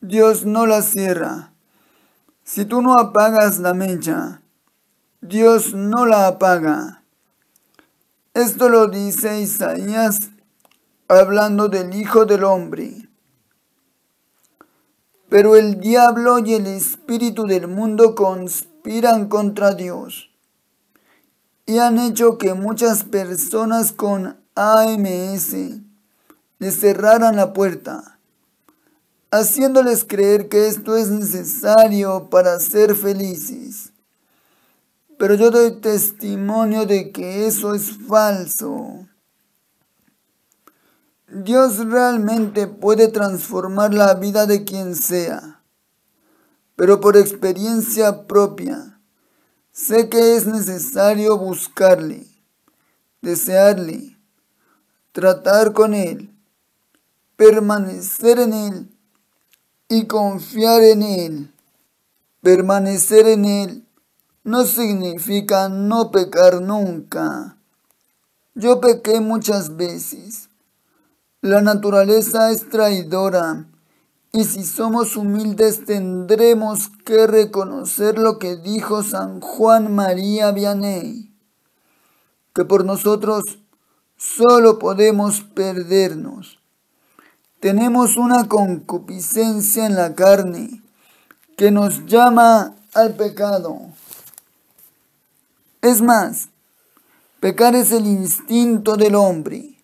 Dios 0.00 0.44
no 0.44 0.66
la 0.66 0.82
cierra. 0.82 1.52
Si 2.44 2.64
tú 2.64 2.82
no 2.82 2.98
apagas 2.98 3.58
la 3.58 3.74
mecha, 3.74 4.39
Dios 5.22 5.74
no 5.74 6.06
la 6.06 6.28
apaga. 6.28 7.02
Esto 8.32 8.70
lo 8.70 8.88
dice 8.88 9.42
Isaías 9.42 10.18
hablando 11.08 11.68
del 11.68 11.94
Hijo 11.94 12.24
del 12.24 12.42
Hombre. 12.42 13.06
Pero 15.28 15.56
el 15.56 15.78
diablo 15.78 16.38
y 16.38 16.54
el 16.54 16.66
espíritu 16.66 17.46
del 17.46 17.68
mundo 17.68 18.14
conspiran 18.14 19.28
contra 19.28 19.74
Dios 19.74 20.30
y 21.66 21.76
han 21.76 21.98
hecho 21.98 22.38
que 22.38 22.54
muchas 22.54 23.04
personas 23.04 23.92
con 23.92 24.38
AMS 24.54 25.52
le 26.58 26.70
cerraran 26.70 27.36
la 27.36 27.52
puerta, 27.52 28.18
haciéndoles 29.30 30.06
creer 30.06 30.48
que 30.48 30.66
esto 30.66 30.96
es 30.96 31.10
necesario 31.10 32.30
para 32.30 32.58
ser 32.58 32.94
felices. 32.94 33.89
Pero 35.20 35.34
yo 35.34 35.50
doy 35.50 35.72
testimonio 35.82 36.86
de 36.86 37.12
que 37.12 37.46
eso 37.46 37.74
es 37.74 37.90
falso. 38.08 39.06
Dios 41.28 41.76
realmente 41.84 42.66
puede 42.66 43.08
transformar 43.08 43.92
la 43.92 44.14
vida 44.14 44.46
de 44.46 44.64
quien 44.64 44.96
sea, 44.96 45.62
pero 46.74 47.00
por 47.00 47.18
experiencia 47.18 48.26
propia, 48.26 48.98
sé 49.72 50.08
que 50.08 50.36
es 50.36 50.46
necesario 50.46 51.36
buscarle, 51.36 52.26
desearle, 53.20 54.16
tratar 55.12 55.74
con 55.74 55.92
Él, 55.92 56.34
permanecer 57.36 58.38
en 58.38 58.54
Él 58.54 58.88
y 59.86 60.06
confiar 60.06 60.82
en 60.82 61.02
Él. 61.02 61.54
Permanecer 62.40 63.26
en 63.26 63.44
Él 63.44 63.86
no 64.44 64.64
significa 64.64 65.68
no 65.68 66.10
pecar 66.10 66.60
nunca. 66.60 67.56
Yo 68.54 68.80
pequé 68.80 69.20
muchas 69.20 69.76
veces 69.76 70.50
la 71.42 71.62
naturaleza 71.62 72.50
es 72.50 72.68
traidora 72.68 73.66
y 74.30 74.44
si 74.44 74.62
somos 74.62 75.16
humildes 75.16 75.86
tendremos 75.86 76.90
que 77.06 77.26
reconocer 77.26 78.18
lo 78.18 78.38
que 78.38 78.56
dijo 78.56 79.02
San 79.02 79.40
Juan 79.40 79.94
María 79.94 80.52
Vianney, 80.52 81.34
que 82.54 82.64
por 82.66 82.84
nosotros 82.84 83.58
solo 84.18 84.78
podemos 84.78 85.40
perdernos. 85.40 86.58
Tenemos 87.58 88.18
una 88.18 88.48
concupiscencia 88.48 89.86
en 89.86 89.94
la 89.94 90.14
carne 90.14 90.82
que 91.56 91.70
nos 91.70 92.04
llama 92.04 92.74
al 92.92 93.14
pecado. 93.16 93.89
Es 95.82 96.02
más, 96.02 96.50
pecar 97.40 97.74
es 97.74 97.90
el 97.90 98.06
instinto 98.06 98.96
del 98.96 99.14
hombre 99.14 99.78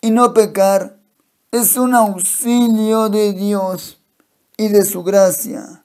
y 0.00 0.10
no 0.10 0.32
pecar 0.32 0.98
es 1.52 1.76
un 1.76 1.94
auxilio 1.94 3.10
de 3.10 3.34
Dios 3.34 4.00
y 4.56 4.68
de 4.68 4.82
su 4.82 5.02
gracia, 5.02 5.84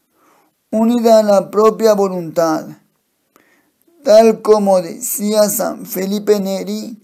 unida 0.72 1.20
a 1.20 1.24
la 1.24 1.52
propia 1.52 1.94
voluntad. 1.94 2.66
Tal 4.06 4.42
como 4.42 4.82
decía 4.82 5.50
San 5.50 5.86
Felipe 5.86 6.40
Neri 6.40 6.98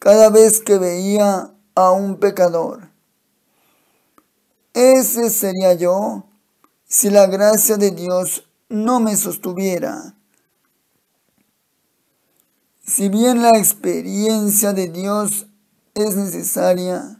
cada 0.00 0.30
vez 0.30 0.60
que 0.60 0.78
veía 0.78 1.52
a 1.76 1.92
un 1.92 2.18
pecador. 2.18 2.90
Ese 4.72 5.30
sería 5.30 5.74
yo 5.74 6.24
si 6.88 7.10
la 7.10 7.28
gracia 7.28 7.76
de 7.76 7.92
Dios 7.92 8.48
no 8.68 8.98
me 8.98 9.16
sostuviera. 9.16 10.13
Si 12.86 13.08
bien 13.08 13.40
la 13.40 13.48
experiencia 13.56 14.74
de 14.74 14.88
Dios 14.88 15.46
es 15.94 16.16
necesaria, 16.16 17.18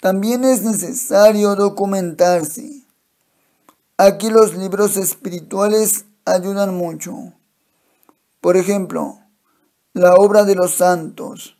también 0.00 0.44
es 0.44 0.62
necesario 0.62 1.56
documentarse. 1.56 2.82
Aquí 3.98 4.30
los 4.30 4.56
libros 4.56 4.96
espirituales 4.96 6.06
ayudan 6.24 6.74
mucho. 6.74 7.34
Por 8.40 8.56
ejemplo, 8.56 9.18
la 9.92 10.14
obra 10.14 10.44
de 10.44 10.54
los 10.54 10.72
santos. 10.72 11.58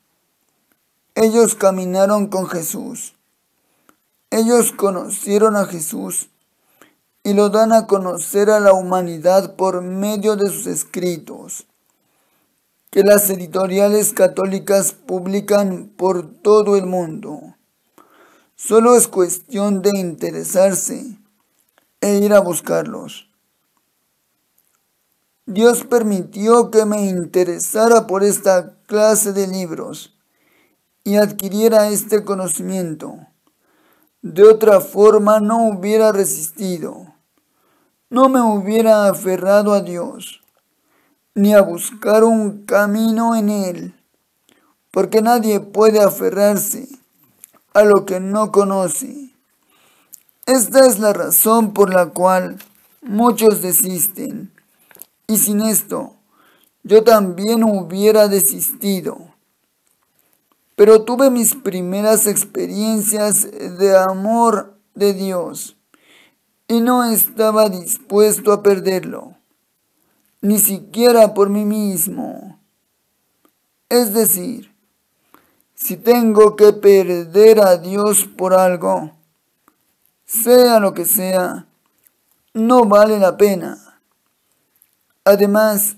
Ellos 1.14 1.54
caminaron 1.54 2.28
con 2.28 2.46
Jesús. 2.46 3.14
Ellos 4.30 4.72
conocieron 4.72 5.56
a 5.56 5.66
Jesús 5.66 6.30
y 7.22 7.34
lo 7.34 7.50
dan 7.50 7.74
a 7.74 7.86
conocer 7.86 8.48
a 8.48 8.58
la 8.58 8.72
humanidad 8.72 9.54
por 9.54 9.82
medio 9.82 10.36
de 10.36 10.48
sus 10.48 10.66
escritos 10.66 11.66
que 12.96 13.02
las 13.02 13.28
editoriales 13.28 14.14
católicas 14.14 14.92
publican 14.94 15.92
por 15.98 16.32
todo 16.32 16.78
el 16.78 16.86
mundo. 16.86 17.54
Solo 18.54 18.96
es 18.96 19.06
cuestión 19.06 19.82
de 19.82 19.90
interesarse 19.94 21.18
e 22.00 22.14
ir 22.14 22.32
a 22.32 22.40
buscarlos. 22.40 23.28
Dios 25.44 25.84
permitió 25.84 26.70
que 26.70 26.86
me 26.86 27.04
interesara 27.04 28.06
por 28.06 28.24
esta 28.24 28.78
clase 28.86 29.34
de 29.34 29.46
libros 29.46 30.16
y 31.04 31.16
adquiriera 31.16 31.90
este 31.90 32.24
conocimiento. 32.24 33.18
De 34.22 34.42
otra 34.42 34.80
forma 34.80 35.38
no 35.38 35.68
hubiera 35.68 36.12
resistido, 36.12 37.14
no 38.08 38.30
me 38.30 38.40
hubiera 38.40 39.10
aferrado 39.10 39.74
a 39.74 39.82
Dios 39.82 40.45
ni 41.36 41.52
a 41.52 41.60
buscar 41.60 42.24
un 42.24 42.64
camino 42.64 43.36
en 43.36 43.50
él, 43.50 43.94
porque 44.90 45.20
nadie 45.20 45.60
puede 45.60 46.00
aferrarse 46.00 46.88
a 47.74 47.84
lo 47.84 48.06
que 48.06 48.20
no 48.20 48.50
conoce. 48.50 49.34
Esta 50.46 50.86
es 50.86 50.98
la 50.98 51.12
razón 51.12 51.74
por 51.74 51.92
la 51.92 52.06
cual 52.06 52.56
muchos 53.02 53.60
desisten, 53.60 54.50
y 55.26 55.36
sin 55.36 55.60
esto 55.60 56.14
yo 56.84 57.04
también 57.04 57.64
hubiera 57.64 58.28
desistido. 58.28 59.18
Pero 60.74 61.02
tuve 61.02 61.30
mis 61.30 61.54
primeras 61.54 62.26
experiencias 62.26 63.42
de 63.78 63.94
amor 63.94 64.78
de 64.94 65.12
Dios 65.12 65.76
y 66.66 66.80
no 66.80 67.04
estaba 67.04 67.68
dispuesto 67.68 68.52
a 68.52 68.62
perderlo 68.62 69.36
ni 70.46 70.60
siquiera 70.60 71.34
por 71.34 71.50
mí 71.50 71.64
mismo. 71.64 72.60
Es 73.88 74.14
decir, 74.14 74.72
si 75.74 75.96
tengo 75.96 76.54
que 76.54 76.72
perder 76.72 77.58
a 77.60 77.78
Dios 77.78 78.28
por 78.36 78.54
algo, 78.54 79.10
sea 80.24 80.78
lo 80.78 80.94
que 80.94 81.04
sea, 81.04 81.66
no 82.54 82.84
vale 82.84 83.18
la 83.18 83.36
pena. 83.36 84.00
Además, 85.24 85.96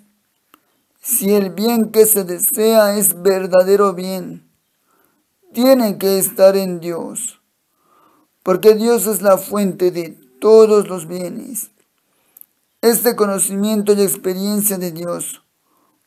si 1.02 1.34
el 1.34 1.50
bien 1.50 1.90
que 1.90 2.06
se 2.06 2.24
desea 2.24 2.96
es 2.96 3.20
verdadero 3.20 3.92
bien, 3.92 4.48
tiene 5.52 5.98
que 5.98 6.18
estar 6.18 6.56
en 6.56 6.80
Dios, 6.80 7.38
porque 8.42 8.74
Dios 8.74 9.06
es 9.06 9.20
la 9.20 9.36
fuente 9.36 9.90
de 9.90 10.16
todos 10.40 10.88
los 10.88 11.06
bienes. 11.06 11.70
Este 12.80 13.16
conocimiento 13.16 13.92
y 13.92 14.02
experiencia 14.02 14.78
de 14.78 14.92
Dios 14.92 15.42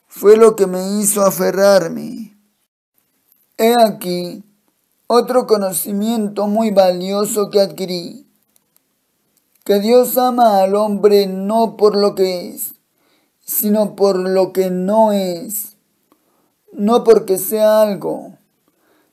fue 0.07 0.37
lo 0.37 0.55
que 0.55 0.67
me 0.67 1.01
hizo 1.01 1.21
aferrarme. 1.21 2.37
He 3.57 3.75
aquí 3.77 4.45
otro 5.07 5.47
conocimiento 5.47 6.47
muy 6.47 6.71
valioso 6.71 7.49
que 7.49 7.59
adquirí, 7.59 8.25
que 9.65 9.81
Dios 9.81 10.17
ama 10.17 10.61
al 10.61 10.75
hombre 10.75 11.27
no 11.27 11.75
por 11.75 11.97
lo 11.97 12.15
que 12.15 12.51
es, 12.51 12.75
sino 13.43 13.97
por 13.97 14.15
lo 14.17 14.53
que 14.53 14.69
no 14.69 15.11
es, 15.11 15.75
no 16.71 17.03
porque 17.03 17.37
sea 17.37 17.81
algo, 17.81 18.37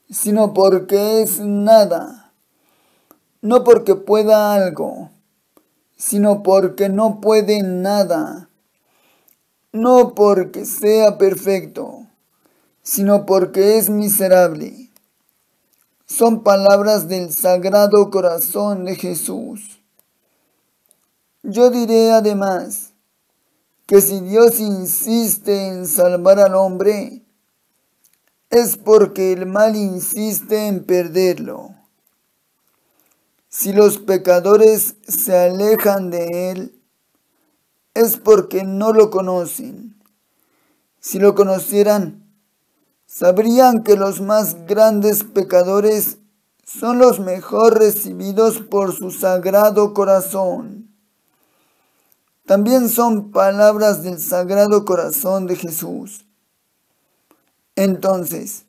sino 0.09 0.55
porque 0.55 1.23
es 1.23 1.41
nada, 1.41 2.33
no 3.43 3.65
porque 3.65 3.97
pueda 3.97 4.55
algo 4.55 5.11
sino 5.99 6.43
porque 6.45 6.89
no 6.89 7.21
puede 7.21 7.63
nada, 7.63 8.49
no 9.73 10.15
porque 10.15 10.65
sea 10.65 11.19
perfecto, 11.19 12.07
sino 12.83 13.27
porque 13.27 13.77
es 13.77 13.91
miserable. 13.91 14.91
Son 16.07 16.43
palabras 16.43 17.09
del 17.09 17.33
Sagrado 17.35 18.11
Corazón 18.11 18.87
de 18.87 18.95
Jesús. 18.95 19.83
Yo 21.43 21.71
diré 21.71 22.13
además 22.13 22.93
que 23.87 24.01
si 24.01 24.21
Dios 24.21 24.61
insiste 24.61 25.67
en 25.67 25.87
salvar 25.87 26.39
al 26.39 26.55
hombre, 26.55 27.23
es 28.51 28.77
porque 28.77 29.33
el 29.33 29.47
mal 29.47 29.77
insiste 29.77 30.69
en 30.69 30.85
perderlo. 30.85 31.78
Si 33.49 33.73
los 33.73 33.99
pecadores 33.99 34.97
se 35.07 35.37
alejan 35.37 36.11
de 36.11 36.51
Él, 36.51 36.83
es 37.95 38.17
porque 38.17 38.63
no 38.63 38.93
lo 38.93 39.11
conocen. 39.11 39.97
Si 41.01 41.19
lo 41.19 41.35
conocieran, 41.35 42.25
sabrían 43.07 43.83
que 43.83 43.97
los 43.97 44.21
más 44.21 44.67
grandes 44.67 45.25
pecadores 45.25 46.19
son 46.65 46.99
los 46.99 47.19
mejor 47.21 47.79
recibidos 47.79 48.59
por 48.61 48.95
su 48.95 49.11
sagrado 49.11 49.95
corazón. 49.95 50.95
También 52.45 52.89
son 52.89 53.31
palabras 53.31 54.03
del 54.03 54.21
sagrado 54.21 54.85
corazón 54.85 55.47
de 55.47 55.57
Jesús. 55.57 56.27
Entonces, 57.77 58.67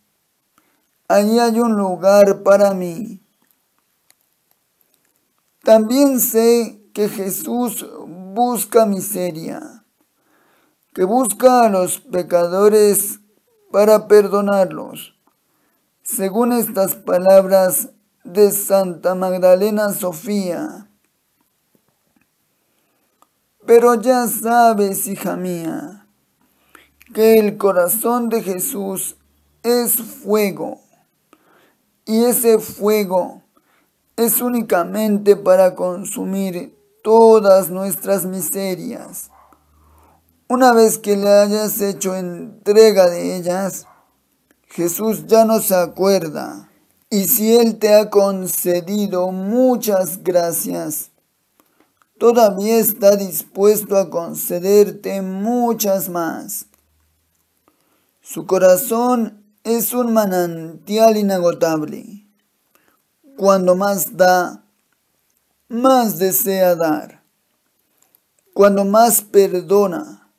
allí 1.07 1.39
hay 1.39 1.59
un 1.59 1.73
lugar 1.75 2.43
para 2.43 2.73
mí. 2.73 3.21
También 5.69 6.19
sé 6.19 6.81
que 6.95 7.09
Jesús 7.09 7.85
busca 8.33 8.87
miseria, 8.87 9.85
que 10.95 11.03
busca 11.03 11.65
a 11.65 11.69
los 11.69 11.99
pecadores 11.99 13.19
para 13.71 14.07
perdonarlos 14.07 15.13
según 16.01 16.53
estas 16.53 16.95
palabras 16.95 17.89
de 18.23 18.51
Santa 18.51 19.13
Magdalena 19.13 19.93
Sofía. 19.93 20.89
Pero 23.63 23.93
ya 23.93 24.25
sabes, 24.25 25.05
hija 25.05 25.35
mía, 25.35 26.07
que 27.13 27.37
el 27.37 27.57
corazón 27.57 28.29
de 28.29 28.41
Jesús 28.41 29.17
es 29.61 29.97
fuego, 29.97 30.81
y 32.07 32.23
ese 32.23 32.57
fuego 32.57 33.43
es 34.19 34.41
únicamente 34.41 35.37
para 35.37 35.75
consumir 35.75 36.77
todas 37.01 37.69
nuestras 37.69 38.25
miserias. 38.25 39.31
Una 40.49 40.73
vez 40.73 40.97
que 40.97 41.15
le 41.15 41.29
hayas 41.29 41.79
hecho 41.79 42.17
entrega 42.17 43.09
de 43.09 43.37
ellas, 43.37 43.85
Jesús 44.67 45.25
ya 45.27 45.45
no 45.45 45.61
se 45.61 45.73
acuerda. 45.73 46.69
Y 47.09 47.27
si 47.27 47.55
Él 47.55 47.79
te 47.79 47.95
ha 47.95 48.09
concedido 48.09 49.31
muchas 49.31 50.21
gracias, 50.21 51.11
todavía 52.17 52.77
está 52.77 53.15
dispuesto 53.15 53.97
a 53.97 54.09
concederte 54.09 55.21
muchas 55.21 56.09
más. 56.09 56.65
Su 58.21 58.45
corazón 58.45 59.45
es 59.63 59.93
un 59.93 60.11
manantial 60.11 61.15
inagotable. 61.15 62.18
Cuando 63.39 63.73
más 63.73 64.17
da, 64.17 64.65
más 65.69 66.19
desea 66.19 66.75
dar. 66.75 67.23
Cuando 68.53 68.83
más 68.83 69.21
perdona, 69.21 70.29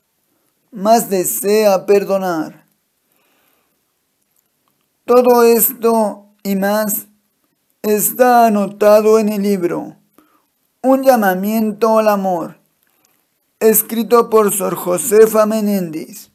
más 0.71 1.09
desea 1.09 1.87
perdonar. 1.87 2.67
Todo 5.07 5.45
esto 5.45 6.27
y 6.43 6.57
más 6.57 7.07
está 7.81 8.45
anotado 8.45 9.19
en 9.19 9.31
el 9.31 9.45
libro 9.45 9.97
Un 10.83 11.03
llamamiento 11.03 11.99
al 11.99 12.09
amor, 12.09 12.59
escrito 13.61 14.29
por 14.29 14.53
Sor 14.53 14.75
Josefa 14.75 15.47
Menéndez, 15.47 16.33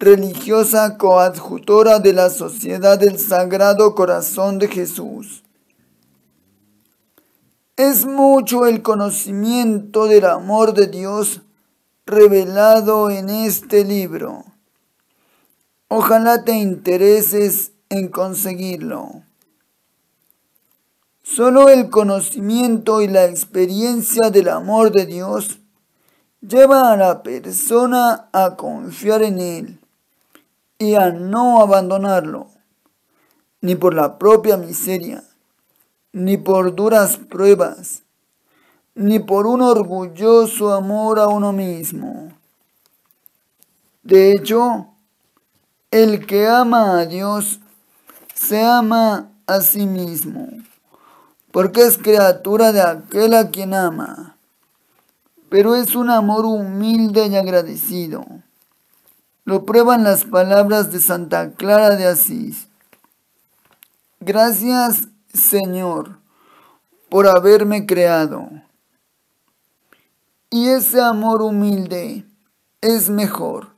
religiosa 0.00 0.98
coadjutora 0.98 2.00
de 2.00 2.12
la 2.12 2.28
Sociedad 2.30 2.98
del 2.98 3.20
Sagrado 3.20 3.94
Corazón 3.94 4.58
de 4.58 4.66
Jesús. 4.66 5.43
Es 7.76 8.06
mucho 8.06 8.66
el 8.66 8.82
conocimiento 8.82 10.06
del 10.06 10.26
amor 10.26 10.74
de 10.74 10.86
Dios 10.86 11.40
revelado 12.06 13.10
en 13.10 13.28
este 13.28 13.84
libro. 13.84 14.44
Ojalá 15.88 16.44
te 16.44 16.52
intereses 16.52 17.72
en 17.88 18.10
conseguirlo. 18.10 19.24
Solo 21.24 21.68
el 21.68 21.90
conocimiento 21.90 23.02
y 23.02 23.08
la 23.08 23.24
experiencia 23.24 24.30
del 24.30 24.50
amor 24.50 24.92
de 24.92 25.06
Dios 25.06 25.58
lleva 26.42 26.92
a 26.92 26.96
la 26.96 27.24
persona 27.24 28.28
a 28.32 28.54
confiar 28.54 29.24
en 29.24 29.40
Él 29.40 29.80
y 30.78 30.94
a 30.94 31.10
no 31.10 31.60
abandonarlo, 31.60 32.50
ni 33.60 33.74
por 33.74 33.94
la 33.94 34.16
propia 34.16 34.56
miseria, 34.56 35.24
ni 36.14 36.36
por 36.36 36.76
duras 36.76 37.16
pruebas, 37.16 38.04
ni 38.94 39.18
por 39.18 39.48
un 39.48 39.60
orgulloso 39.60 40.72
amor 40.72 41.18
a 41.18 41.26
uno 41.26 41.52
mismo. 41.52 42.32
De 44.04 44.30
hecho, 44.30 44.86
el 45.90 46.24
que 46.24 46.46
ama 46.46 47.00
a 47.00 47.06
Dios 47.06 47.58
se 48.32 48.62
ama 48.62 49.32
a 49.48 49.60
sí 49.60 49.86
mismo, 49.86 50.48
porque 51.50 51.82
es 51.82 51.98
criatura 51.98 52.70
de 52.70 52.82
aquel 52.82 53.34
a 53.34 53.50
quien 53.50 53.74
ama, 53.74 54.36
pero 55.48 55.74
es 55.74 55.96
un 55.96 56.10
amor 56.10 56.46
humilde 56.46 57.26
y 57.26 57.34
agradecido. 57.34 58.24
Lo 59.44 59.64
prueban 59.64 60.04
las 60.04 60.24
palabras 60.24 60.92
de 60.92 61.00
Santa 61.00 61.50
Clara 61.54 61.96
de 61.96 62.06
Asís. 62.06 62.68
Gracias, 64.20 65.08
Señor, 65.34 66.20
por 67.08 67.26
haberme 67.26 67.86
creado. 67.86 68.48
Y 70.48 70.68
ese 70.68 71.00
amor 71.00 71.42
humilde 71.42 72.24
es 72.80 73.10
mejor 73.10 73.74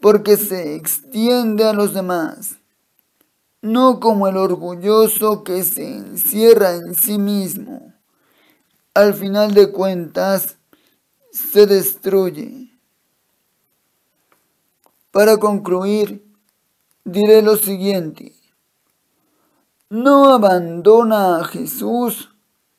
porque 0.00 0.36
se 0.36 0.76
extiende 0.76 1.64
a 1.64 1.72
los 1.72 1.92
demás, 1.92 2.58
no 3.60 3.98
como 3.98 4.28
el 4.28 4.36
orgulloso 4.36 5.42
que 5.42 5.64
se 5.64 5.96
encierra 5.96 6.76
en 6.76 6.94
sí 6.94 7.18
mismo. 7.18 7.92
Al 8.94 9.14
final 9.14 9.54
de 9.54 9.72
cuentas, 9.72 10.58
se 11.32 11.66
destruye. 11.66 12.70
Para 15.10 15.38
concluir, 15.38 16.24
diré 17.04 17.42
lo 17.42 17.56
siguiente. 17.56 18.37
No 19.90 20.34
abandona 20.34 21.38
a 21.38 21.44
Jesús 21.44 22.30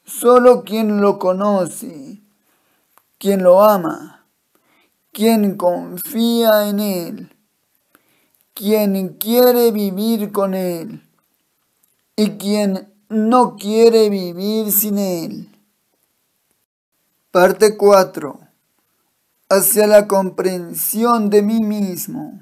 solo 0.03 0.63
quien 0.63 1.01
lo 1.01 1.19
conoce, 1.19 2.21
quien 3.17 3.43
lo 3.43 3.63
ama 3.63 4.19
quien 5.11 5.57
confía 5.57 6.69
en 6.69 6.79
Él, 6.79 7.35
quien 8.53 9.17
quiere 9.17 9.71
vivir 9.71 10.31
con 10.31 10.53
Él 10.53 11.03
y 12.15 12.37
quien 12.37 12.93
no 13.09 13.55
quiere 13.55 14.09
vivir 14.09 14.71
sin 14.71 14.97
Él. 14.97 15.49
Parte 17.31 17.75
4. 17.75 18.39
Hacia 19.49 19.87
la 19.87 20.07
comprensión 20.07 21.29
de 21.29 21.41
mí 21.41 21.61
mismo. 21.61 22.41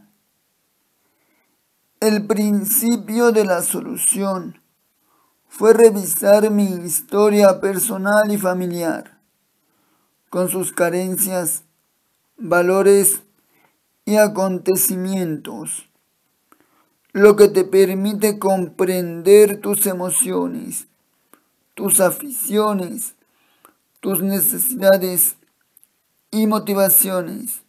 El 1.99 2.27
principio 2.27 3.31
de 3.31 3.43
la 3.43 3.63
solución 3.63 4.61
fue 5.47 5.73
revisar 5.73 6.51
mi 6.51 6.65
historia 6.85 7.59
personal 7.59 8.31
y 8.31 8.37
familiar, 8.37 9.19
con 10.29 10.47
sus 10.47 10.71
carencias 10.71 11.63
valores 12.37 13.23
y 14.05 14.17
acontecimientos, 14.17 15.89
lo 17.13 17.35
que 17.35 17.47
te 17.47 17.63
permite 17.63 18.37
comprender 18.37 19.59
tus 19.59 19.87
emociones, 19.87 20.85
tus 21.73 21.99
aficiones, 21.99 23.15
tus 24.01 24.21
necesidades 24.21 25.37
y 26.29 26.45
motivaciones. 26.45 27.63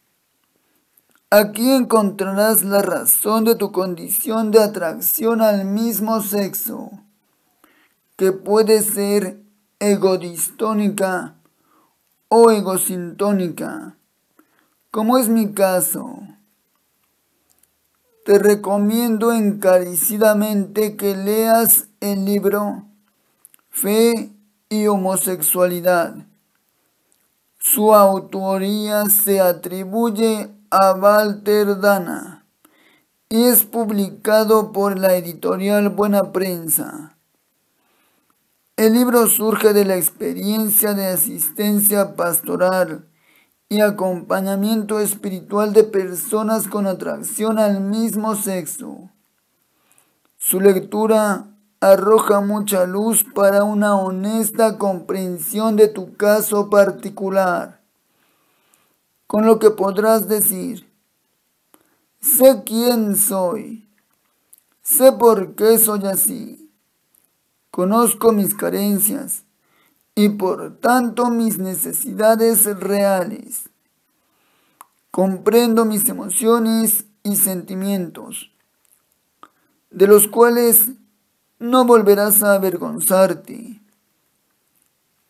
Aquí 1.30 1.70
encontrarás 1.70 2.62
la 2.62 2.82
razón 2.82 3.44
de 3.44 3.54
tu 3.54 3.70
condición 3.72 4.50
de 4.50 4.62
atracción 4.62 5.42
al 5.42 5.64
mismo 5.64 6.22
sexo, 6.22 6.90
que 8.16 8.32
puede 8.32 8.82
ser 8.82 9.42
egodistónica 9.78 11.36
o 12.28 12.50
egosintónica 12.50 13.98
como 14.90 15.18
es 15.18 15.28
mi 15.28 15.52
caso, 15.52 16.18
te 18.24 18.38
recomiendo 18.38 19.32
encarecidamente 19.32 20.96
que 20.96 21.14
leas 21.14 21.88
el 22.00 22.24
libro 22.24 22.84
Fe 23.68 24.32
y 24.70 24.86
Homosexualidad. 24.86 26.16
Su 27.58 27.94
autoría 27.94 29.04
se 29.10 29.40
atribuye 29.40 30.50
a 30.70 30.92
Walter 30.92 31.80
Dana 31.80 32.44
y 33.30 33.44
es 33.44 33.64
publicado 33.64 34.72
por 34.72 34.98
la 34.98 35.14
editorial 35.14 35.88
Buena 35.90 36.32
Prensa. 36.32 37.16
El 38.76 38.94
libro 38.94 39.26
surge 39.26 39.72
de 39.72 39.84
la 39.84 39.96
experiencia 39.96 40.94
de 40.94 41.06
asistencia 41.06 42.16
pastoral 42.16 43.08
y 43.68 43.80
acompañamiento 43.80 45.00
espiritual 45.00 45.72
de 45.72 45.84
personas 45.84 46.68
con 46.68 46.86
atracción 46.86 47.58
al 47.58 47.80
mismo 47.80 48.34
sexo. 48.34 49.10
Su 50.36 50.60
lectura 50.60 51.48
arroja 51.80 52.40
mucha 52.40 52.84
luz 52.86 53.24
para 53.34 53.64
una 53.64 53.96
honesta 53.96 54.78
comprensión 54.78 55.76
de 55.76 55.88
tu 55.88 56.16
caso 56.16 56.70
particular, 56.70 57.77
con 59.28 59.46
lo 59.46 59.60
que 59.60 59.70
podrás 59.70 60.26
decir, 60.26 60.92
sé 62.20 62.64
quién 62.66 63.14
soy, 63.14 63.88
sé 64.82 65.12
por 65.12 65.54
qué 65.54 65.78
soy 65.78 66.04
así, 66.06 66.72
conozco 67.70 68.32
mis 68.32 68.54
carencias, 68.54 69.44
y 70.18 70.30
por 70.30 70.80
tanto 70.80 71.30
mis 71.30 71.58
necesidades 71.58 72.64
reales. 72.80 73.68
Comprendo 75.12 75.84
mis 75.84 76.08
emociones 76.08 77.04
y 77.22 77.36
sentimientos, 77.36 78.50
de 79.90 80.08
los 80.08 80.26
cuales 80.26 80.88
no 81.60 81.84
volverás 81.84 82.42
a 82.42 82.54
avergonzarte, 82.54 83.80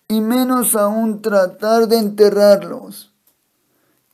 y 0.08 0.20
menos 0.22 0.74
aún 0.74 1.20
tratar 1.20 1.88
de 1.88 1.98
enterrarlos, 1.98 3.07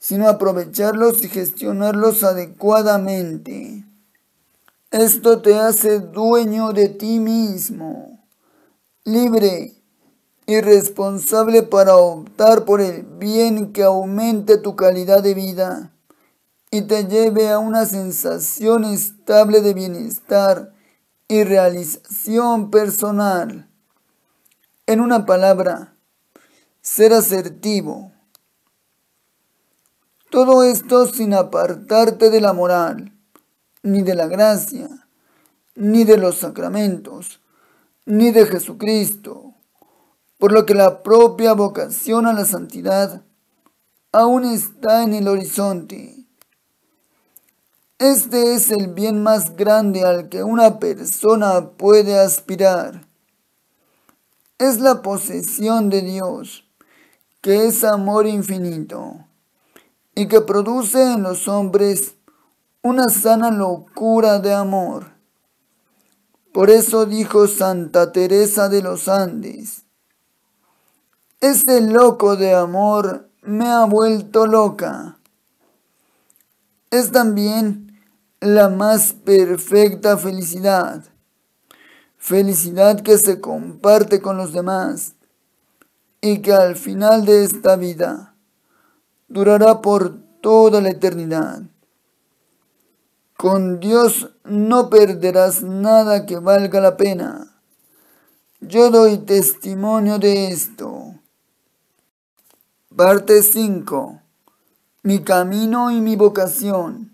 sino 0.04 0.28
aprovecharlos 0.28 1.24
y 1.24 1.30
gestionarlos 1.30 2.24
adecuadamente. 2.24 3.86
Esto 4.90 5.40
te 5.40 5.54
hace 5.54 5.98
dueño 6.00 6.74
de 6.74 6.90
ti 6.90 7.20
mismo, 7.20 8.22
libre 9.04 9.72
y 10.44 10.60
responsable 10.60 11.62
para 11.62 11.96
optar 11.96 12.66
por 12.66 12.82
el 12.82 13.04
bien 13.04 13.72
que 13.72 13.82
aumente 13.82 14.58
tu 14.58 14.76
calidad 14.76 15.22
de 15.22 15.32
vida 15.32 15.94
y 16.70 16.82
te 16.82 17.06
lleve 17.06 17.48
a 17.48 17.58
una 17.58 17.86
sensación 17.86 18.84
estable 18.84 19.62
de 19.62 19.72
bienestar 19.72 20.74
y 21.28 21.44
realización 21.44 22.70
personal. 22.70 23.70
En 24.86 25.00
una 25.00 25.24
palabra, 25.24 25.94
ser 26.82 27.14
asertivo. 27.14 28.13
Todo 30.34 30.64
esto 30.64 31.06
sin 31.06 31.32
apartarte 31.32 32.28
de 32.28 32.40
la 32.40 32.52
moral, 32.52 33.12
ni 33.84 34.02
de 34.02 34.16
la 34.16 34.26
gracia, 34.26 34.88
ni 35.76 36.02
de 36.02 36.16
los 36.16 36.38
sacramentos, 36.38 37.40
ni 38.04 38.32
de 38.32 38.44
Jesucristo 38.44 39.54
por 40.38 40.50
lo 40.50 40.66
que 40.66 40.74
la 40.74 41.04
propia 41.04 41.52
vocación 41.52 42.26
a 42.26 42.32
la 42.32 42.44
santidad 42.44 43.22
aún 44.10 44.44
está 44.44 45.04
en 45.04 45.14
el 45.14 45.28
horizonte. 45.28 46.26
Este 48.00 48.56
es 48.56 48.72
el 48.72 48.88
bien 48.88 49.22
más 49.22 49.54
grande 49.54 50.02
al 50.02 50.28
que 50.30 50.42
una 50.42 50.80
persona 50.80 51.70
puede 51.76 52.18
aspirar. 52.18 53.06
Es 54.58 54.80
la 54.80 55.00
posesión 55.00 55.90
de 55.90 56.02
Dios, 56.02 56.68
que 57.40 57.66
es 57.66 57.84
amor 57.84 58.26
infinito, 58.26 59.28
y 60.14 60.28
que 60.28 60.40
produce 60.40 61.12
en 61.12 61.22
los 61.22 61.48
hombres 61.48 62.14
una 62.82 63.08
sana 63.08 63.50
locura 63.50 64.38
de 64.38 64.54
amor. 64.54 65.14
Por 66.52 66.70
eso 66.70 67.06
dijo 67.06 67.48
Santa 67.48 68.12
Teresa 68.12 68.68
de 68.68 68.82
los 68.82 69.08
Andes, 69.08 69.84
ese 71.40 71.80
loco 71.80 72.36
de 72.36 72.54
amor 72.54 73.28
me 73.42 73.66
ha 73.66 73.84
vuelto 73.84 74.46
loca. 74.46 75.18
Es 76.90 77.10
también 77.10 78.00
la 78.40 78.68
más 78.68 79.12
perfecta 79.12 80.16
felicidad. 80.16 81.04
Felicidad 82.16 83.00
que 83.00 83.18
se 83.18 83.40
comparte 83.40 84.20
con 84.20 84.36
los 84.36 84.52
demás 84.52 85.14
y 86.20 86.38
que 86.38 86.52
al 86.52 86.76
final 86.76 87.26
de 87.26 87.44
esta 87.44 87.76
vida 87.76 88.33
durará 89.28 89.80
por 89.80 90.18
toda 90.40 90.80
la 90.80 90.90
eternidad. 90.90 91.62
Con 93.36 93.80
Dios 93.80 94.30
no 94.44 94.90
perderás 94.90 95.62
nada 95.62 96.26
que 96.26 96.38
valga 96.38 96.80
la 96.80 96.96
pena. 96.96 97.60
Yo 98.60 98.90
doy 98.90 99.18
testimonio 99.18 100.18
de 100.18 100.48
esto. 100.48 101.14
Parte 102.94 103.42
5. 103.42 104.20
Mi 105.02 105.22
camino 105.22 105.90
y 105.90 106.00
mi 106.00 106.16
vocación. 106.16 107.12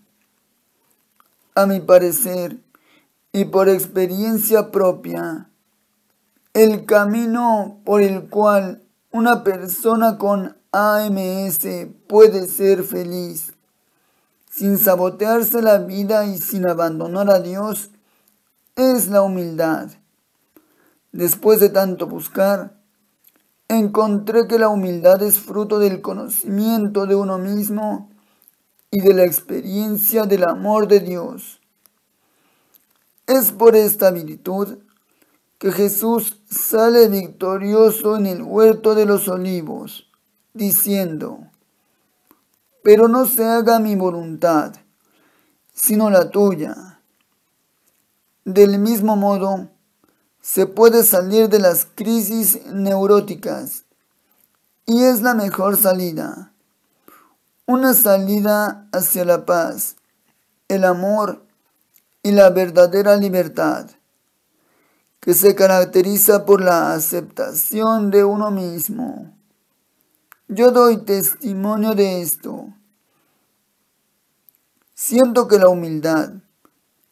A 1.54 1.66
mi 1.66 1.80
parecer 1.80 2.58
y 3.32 3.46
por 3.46 3.68
experiencia 3.68 4.70
propia, 4.70 5.48
el 6.52 6.84
camino 6.84 7.80
por 7.84 8.02
el 8.02 8.28
cual 8.28 8.82
una 9.12 9.44
persona 9.44 10.18
con 10.18 10.59
AMS 10.72 11.58
puede 12.06 12.46
ser 12.46 12.84
feliz, 12.84 13.54
sin 14.48 14.78
sabotearse 14.78 15.62
la 15.62 15.78
vida 15.78 16.26
y 16.26 16.38
sin 16.38 16.66
abandonar 16.66 17.28
a 17.28 17.40
Dios, 17.40 17.90
es 18.76 19.08
la 19.08 19.22
humildad. 19.22 19.90
Después 21.12 21.58
de 21.58 21.70
tanto 21.70 22.06
buscar, 22.06 22.80
encontré 23.66 24.46
que 24.46 24.60
la 24.60 24.68
humildad 24.68 25.22
es 25.22 25.40
fruto 25.40 25.80
del 25.80 26.00
conocimiento 26.00 27.06
de 27.06 27.16
uno 27.16 27.38
mismo 27.38 28.08
y 28.92 29.00
de 29.00 29.14
la 29.14 29.24
experiencia 29.24 30.24
del 30.24 30.44
amor 30.44 30.86
de 30.86 31.00
Dios. 31.00 31.60
Es 33.26 33.50
por 33.50 33.74
esta 33.74 34.12
virtud 34.12 34.78
que 35.58 35.72
Jesús 35.72 36.40
sale 36.48 37.08
victorioso 37.08 38.16
en 38.16 38.26
el 38.26 38.42
huerto 38.42 38.94
de 38.94 39.06
los 39.06 39.28
olivos, 39.28 40.09
diciendo, 40.54 41.50
pero 42.82 43.08
no 43.08 43.26
se 43.26 43.44
haga 43.44 43.78
mi 43.78 43.94
voluntad, 43.94 44.72
sino 45.72 46.10
la 46.10 46.30
tuya. 46.30 47.00
Del 48.44 48.78
mismo 48.78 49.16
modo, 49.16 49.68
se 50.40 50.66
puede 50.66 51.04
salir 51.04 51.48
de 51.48 51.58
las 51.58 51.86
crisis 51.94 52.64
neuróticas 52.66 53.84
y 54.86 55.04
es 55.04 55.20
la 55.20 55.34
mejor 55.34 55.76
salida. 55.76 56.52
Una 57.66 57.94
salida 57.94 58.88
hacia 58.92 59.24
la 59.24 59.44
paz, 59.44 59.96
el 60.68 60.84
amor 60.84 61.44
y 62.22 62.32
la 62.32 62.50
verdadera 62.50 63.16
libertad, 63.16 63.90
que 65.20 65.34
se 65.34 65.54
caracteriza 65.54 66.44
por 66.46 66.62
la 66.62 66.94
aceptación 66.94 68.10
de 68.10 68.24
uno 68.24 68.50
mismo. 68.50 69.39
Yo 70.52 70.72
doy 70.72 70.96
testimonio 71.04 71.94
de 71.94 72.22
esto. 72.22 72.74
Siento 74.94 75.46
que 75.46 75.60
la 75.60 75.68
humildad 75.68 76.42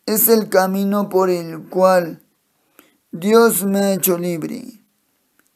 es 0.07 0.29
el 0.29 0.49
camino 0.49 1.09
por 1.09 1.31
el 1.31 1.69
cual 1.69 2.21
Dios 3.13 3.63
me 3.63 3.79
ha 3.79 3.93
hecho 3.93 4.19
libre 4.19 4.83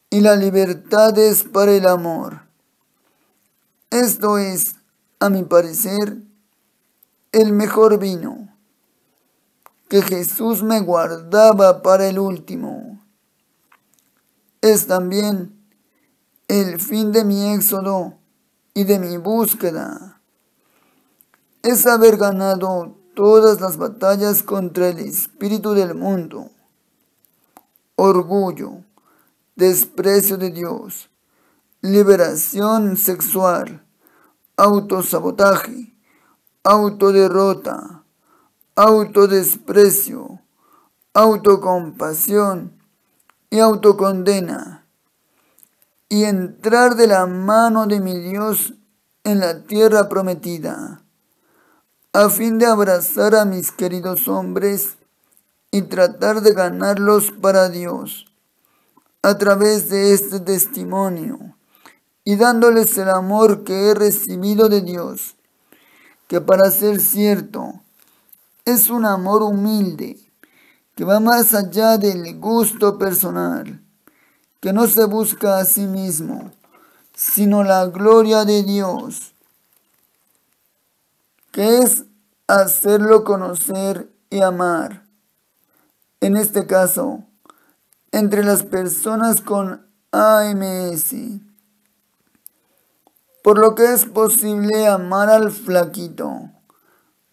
y 0.09 0.21
la 0.21 0.37
libertad 0.37 1.17
es 1.17 1.43
para 1.43 1.73
el 1.73 1.85
amor. 1.85 2.43
Esto 3.89 4.37
es, 4.37 4.77
a 5.19 5.29
mi 5.29 5.43
parecer, 5.43 6.19
el 7.33 7.51
mejor 7.51 7.99
vino 7.99 8.47
que 9.89 10.01
Jesús 10.03 10.63
me 10.63 10.79
guardaba 10.79 11.81
para 11.81 12.07
el 12.07 12.17
último. 12.17 13.05
Es 14.61 14.87
también 14.87 15.62
el 16.47 16.79
fin 16.79 17.11
de 17.11 17.23
mi 17.23 17.53
éxodo 17.53 18.19
y 18.73 18.83
de 18.83 18.99
mi 18.99 19.17
búsqueda. 19.17 20.21
Es 21.61 21.85
haber 21.85 22.17
ganado 22.17 22.97
todas 23.15 23.61
las 23.61 23.77
batallas 23.77 24.43
contra 24.43 24.89
el 24.89 24.99
espíritu 24.99 25.73
del 25.73 25.95
mundo 25.95 26.49
orgullo, 27.95 28.83
desprecio 29.55 30.37
de 30.37 30.49
Dios, 30.49 31.09
liberación 31.81 32.97
sexual, 32.97 33.85
autosabotaje, 34.57 35.95
autoderrota, 36.63 38.03
autodesprecio, 38.75 40.41
autocompasión 41.13 42.81
y 43.49 43.59
autocondena, 43.59 44.82
y 46.13 46.25
entrar 46.25 46.95
de 46.95 47.07
la 47.07 47.25
mano 47.25 47.87
de 47.87 47.99
mi 47.99 48.19
Dios 48.19 48.75
en 49.23 49.39
la 49.39 49.63
tierra 49.63 50.09
prometida, 50.09 51.01
a 52.13 52.29
fin 52.29 52.59
de 52.59 52.67
abrazar 52.67 53.33
a 53.33 53.45
mis 53.45 53.71
queridos 53.71 54.27
hombres 54.27 54.97
y 55.71 55.81
tratar 55.81 56.41
de 56.41 56.53
ganarlos 56.53 57.31
para 57.31 57.67
Dios 57.67 58.27
a 59.23 59.39
través 59.39 59.89
de 59.89 60.13
este 60.13 60.39
testimonio 60.39 61.39
y 62.23 62.35
dándoles 62.35 62.95
el 62.99 63.09
amor 63.09 63.63
que 63.63 63.89
he 63.89 63.95
recibido 63.95 64.69
de 64.69 64.81
Dios, 64.81 65.35
que 66.27 66.39
para 66.39 66.69
ser 66.69 67.01
cierto 67.01 67.81
es 68.65 68.91
un 68.91 69.05
amor 69.05 69.41
humilde, 69.41 70.19
que 70.93 71.05
va 71.05 71.19
más 71.19 71.55
allá 71.55 71.97
del 71.97 72.39
gusto 72.39 72.99
personal, 72.99 73.82
que 74.63 74.71
no 74.71 74.87
se 74.87 75.03
busca 75.03 75.57
a 75.57 75.65
sí 75.65 75.87
mismo, 75.87 76.49
sino 77.13 77.65
la 77.65 77.85
gloria 77.87 78.45
de 78.45 78.63
Dios, 78.63 79.33
que 81.51 81.79
es 81.79 82.05
hacerlo 82.47 83.25
conocer 83.25 84.09
y 84.29 84.39
amar. 84.39 85.05
En 86.21 86.37
este 86.37 86.65
caso, 86.65 87.25
entre 88.13 88.45
las 88.45 88.63
personas 88.63 89.41
con 89.41 89.85
AMS. 90.13 91.13
Por 93.43 93.59
lo 93.59 93.75
que 93.75 93.91
es 93.91 94.05
posible 94.05 94.87
amar 94.87 95.29
al 95.29 95.51
flaquito 95.51 96.51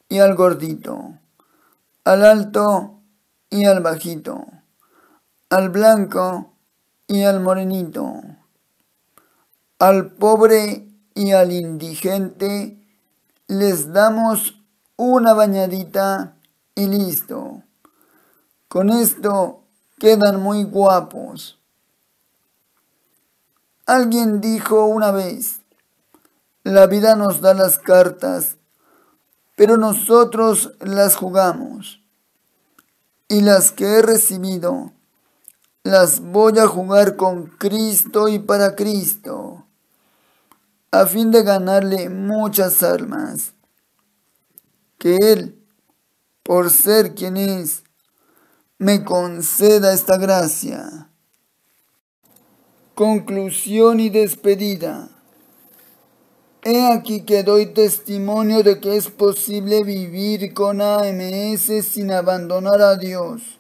y 0.08 0.18
al 0.18 0.34
gordito, 0.34 1.16
al 2.02 2.24
alto 2.24 2.98
y 3.50 3.66
al 3.66 3.78
bajito, 3.78 4.46
al 5.48 5.68
blanco 5.68 6.50
y 7.10 7.24
al 7.24 7.40
morenito, 7.40 8.22
al 9.80 10.12
pobre 10.12 10.86
y 11.12 11.32
al 11.32 11.50
indigente, 11.50 12.78
les 13.48 13.92
damos 13.92 14.62
una 14.94 15.34
bañadita 15.34 16.36
y 16.76 16.86
listo. 16.86 17.64
Con 18.68 18.90
esto 18.90 19.64
quedan 19.98 20.40
muy 20.40 20.62
guapos. 20.62 21.58
Alguien 23.86 24.40
dijo 24.40 24.84
una 24.84 25.10
vez, 25.10 25.62
la 26.62 26.86
vida 26.86 27.16
nos 27.16 27.40
da 27.40 27.54
las 27.54 27.80
cartas, 27.80 28.56
pero 29.56 29.78
nosotros 29.78 30.74
las 30.78 31.16
jugamos. 31.16 32.04
Y 33.26 33.40
las 33.40 33.72
que 33.72 33.96
he 33.96 34.02
recibido, 34.02 34.92
las 35.82 36.20
voy 36.20 36.58
a 36.58 36.66
jugar 36.66 37.16
con 37.16 37.46
Cristo 37.46 38.28
y 38.28 38.38
para 38.38 38.76
Cristo, 38.76 39.64
a 40.90 41.06
fin 41.06 41.30
de 41.30 41.42
ganarle 41.42 42.10
muchas 42.10 42.82
almas. 42.82 43.52
Que 44.98 45.16
Él, 45.16 45.58
por 46.42 46.70
ser 46.70 47.14
quien 47.14 47.36
es, 47.36 47.82
me 48.76 49.04
conceda 49.04 49.94
esta 49.94 50.18
gracia. 50.18 51.08
Conclusión 52.94 54.00
y 54.00 54.10
despedida. 54.10 55.08
He 56.62 56.92
aquí 56.92 57.22
que 57.22 57.42
doy 57.42 57.72
testimonio 57.72 58.62
de 58.62 58.80
que 58.80 58.96
es 58.96 59.08
posible 59.08 59.82
vivir 59.82 60.52
con 60.52 60.82
AMS 60.82 61.86
sin 61.86 62.10
abandonar 62.10 62.82
a 62.82 62.96
Dios. 62.96 63.59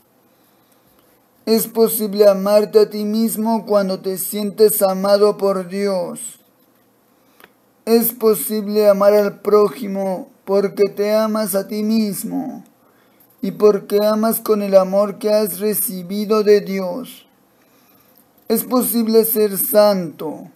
Es 1.50 1.66
posible 1.66 2.28
amarte 2.28 2.78
a 2.78 2.88
ti 2.88 3.04
mismo 3.04 3.66
cuando 3.66 3.98
te 3.98 4.18
sientes 4.18 4.82
amado 4.82 5.36
por 5.36 5.66
Dios. 5.66 6.38
Es 7.84 8.12
posible 8.12 8.88
amar 8.88 9.14
al 9.14 9.40
prójimo 9.40 10.28
porque 10.44 10.84
te 10.84 11.12
amas 11.12 11.56
a 11.56 11.66
ti 11.66 11.82
mismo 11.82 12.62
y 13.42 13.50
porque 13.50 13.98
amas 14.00 14.38
con 14.38 14.62
el 14.62 14.76
amor 14.76 15.18
que 15.18 15.28
has 15.28 15.58
recibido 15.58 16.44
de 16.44 16.60
Dios. 16.60 17.26
Es 18.46 18.62
posible 18.62 19.24
ser 19.24 19.58
santo 19.58 20.52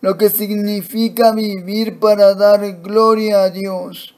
lo 0.00 0.16
que 0.16 0.30
significa 0.30 1.32
vivir 1.32 1.98
para 2.00 2.34
dar 2.34 2.80
gloria 2.80 3.42
a 3.42 3.50
Dios, 3.50 4.16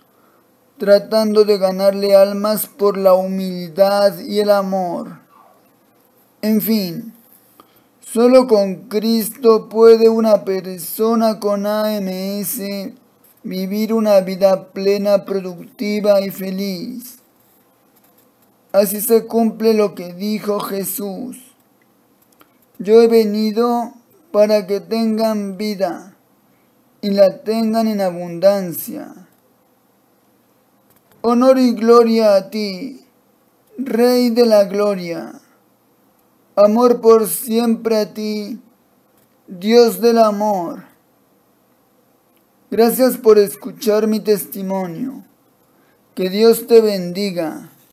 tratando 0.78 1.44
de 1.44 1.58
ganarle 1.58 2.14
almas 2.14 2.68
por 2.68 2.96
la 2.96 3.14
humildad 3.14 4.16
y 4.20 4.38
el 4.38 4.50
amor. 4.50 5.26
En 6.40 6.60
fin, 6.60 7.12
solo 8.00 8.46
con 8.46 8.88
Cristo 8.88 9.68
puede 9.68 10.08
una 10.08 10.44
persona 10.44 11.40
con 11.40 11.66
AMS 11.66 12.60
vivir 13.42 13.92
una 13.92 14.20
vida 14.20 14.68
plena, 14.68 15.24
productiva 15.24 16.20
y 16.20 16.30
feliz. 16.30 17.18
Así 18.70 19.00
se 19.00 19.26
cumple 19.26 19.74
lo 19.74 19.96
que 19.96 20.14
dijo 20.14 20.60
Jesús. 20.60 21.38
Yo 22.78 23.02
he 23.02 23.08
venido 23.08 23.94
para 24.30 24.68
que 24.68 24.78
tengan 24.78 25.56
vida 25.56 26.14
y 27.00 27.10
la 27.10 27.42
tengan 27.42 27.88
en 27.88 28.00
abundancia. 28.00 29.12
Honor 31.22 31.58
y 31.58 31.72
gloria 31.72 32.36
a 32.36 32.50
ti, 32.50 33.04
Rey 33.76 34.30
de 34.30 34.46
la 34.46 34.64
gloria. 34.64 35.37
Amor 36.60 37.00
por 37.00 37.28
siempre 37.28 37.98
a 37.98 38.12
ti, 38.12 38.58
Dios 39.46 40.00
del 40.00 40.18
amor. 40.18 40.82
Gracias 42.68 43.16
por 43.16 43.38
escuchar 43.38 44.08
mi 44.08 44.18
testimonio. 44.18 45.24
Que 46.16 46.28
Dios 46.28 46.66
te 46.66 46.80
bendiga. 46.80 47.70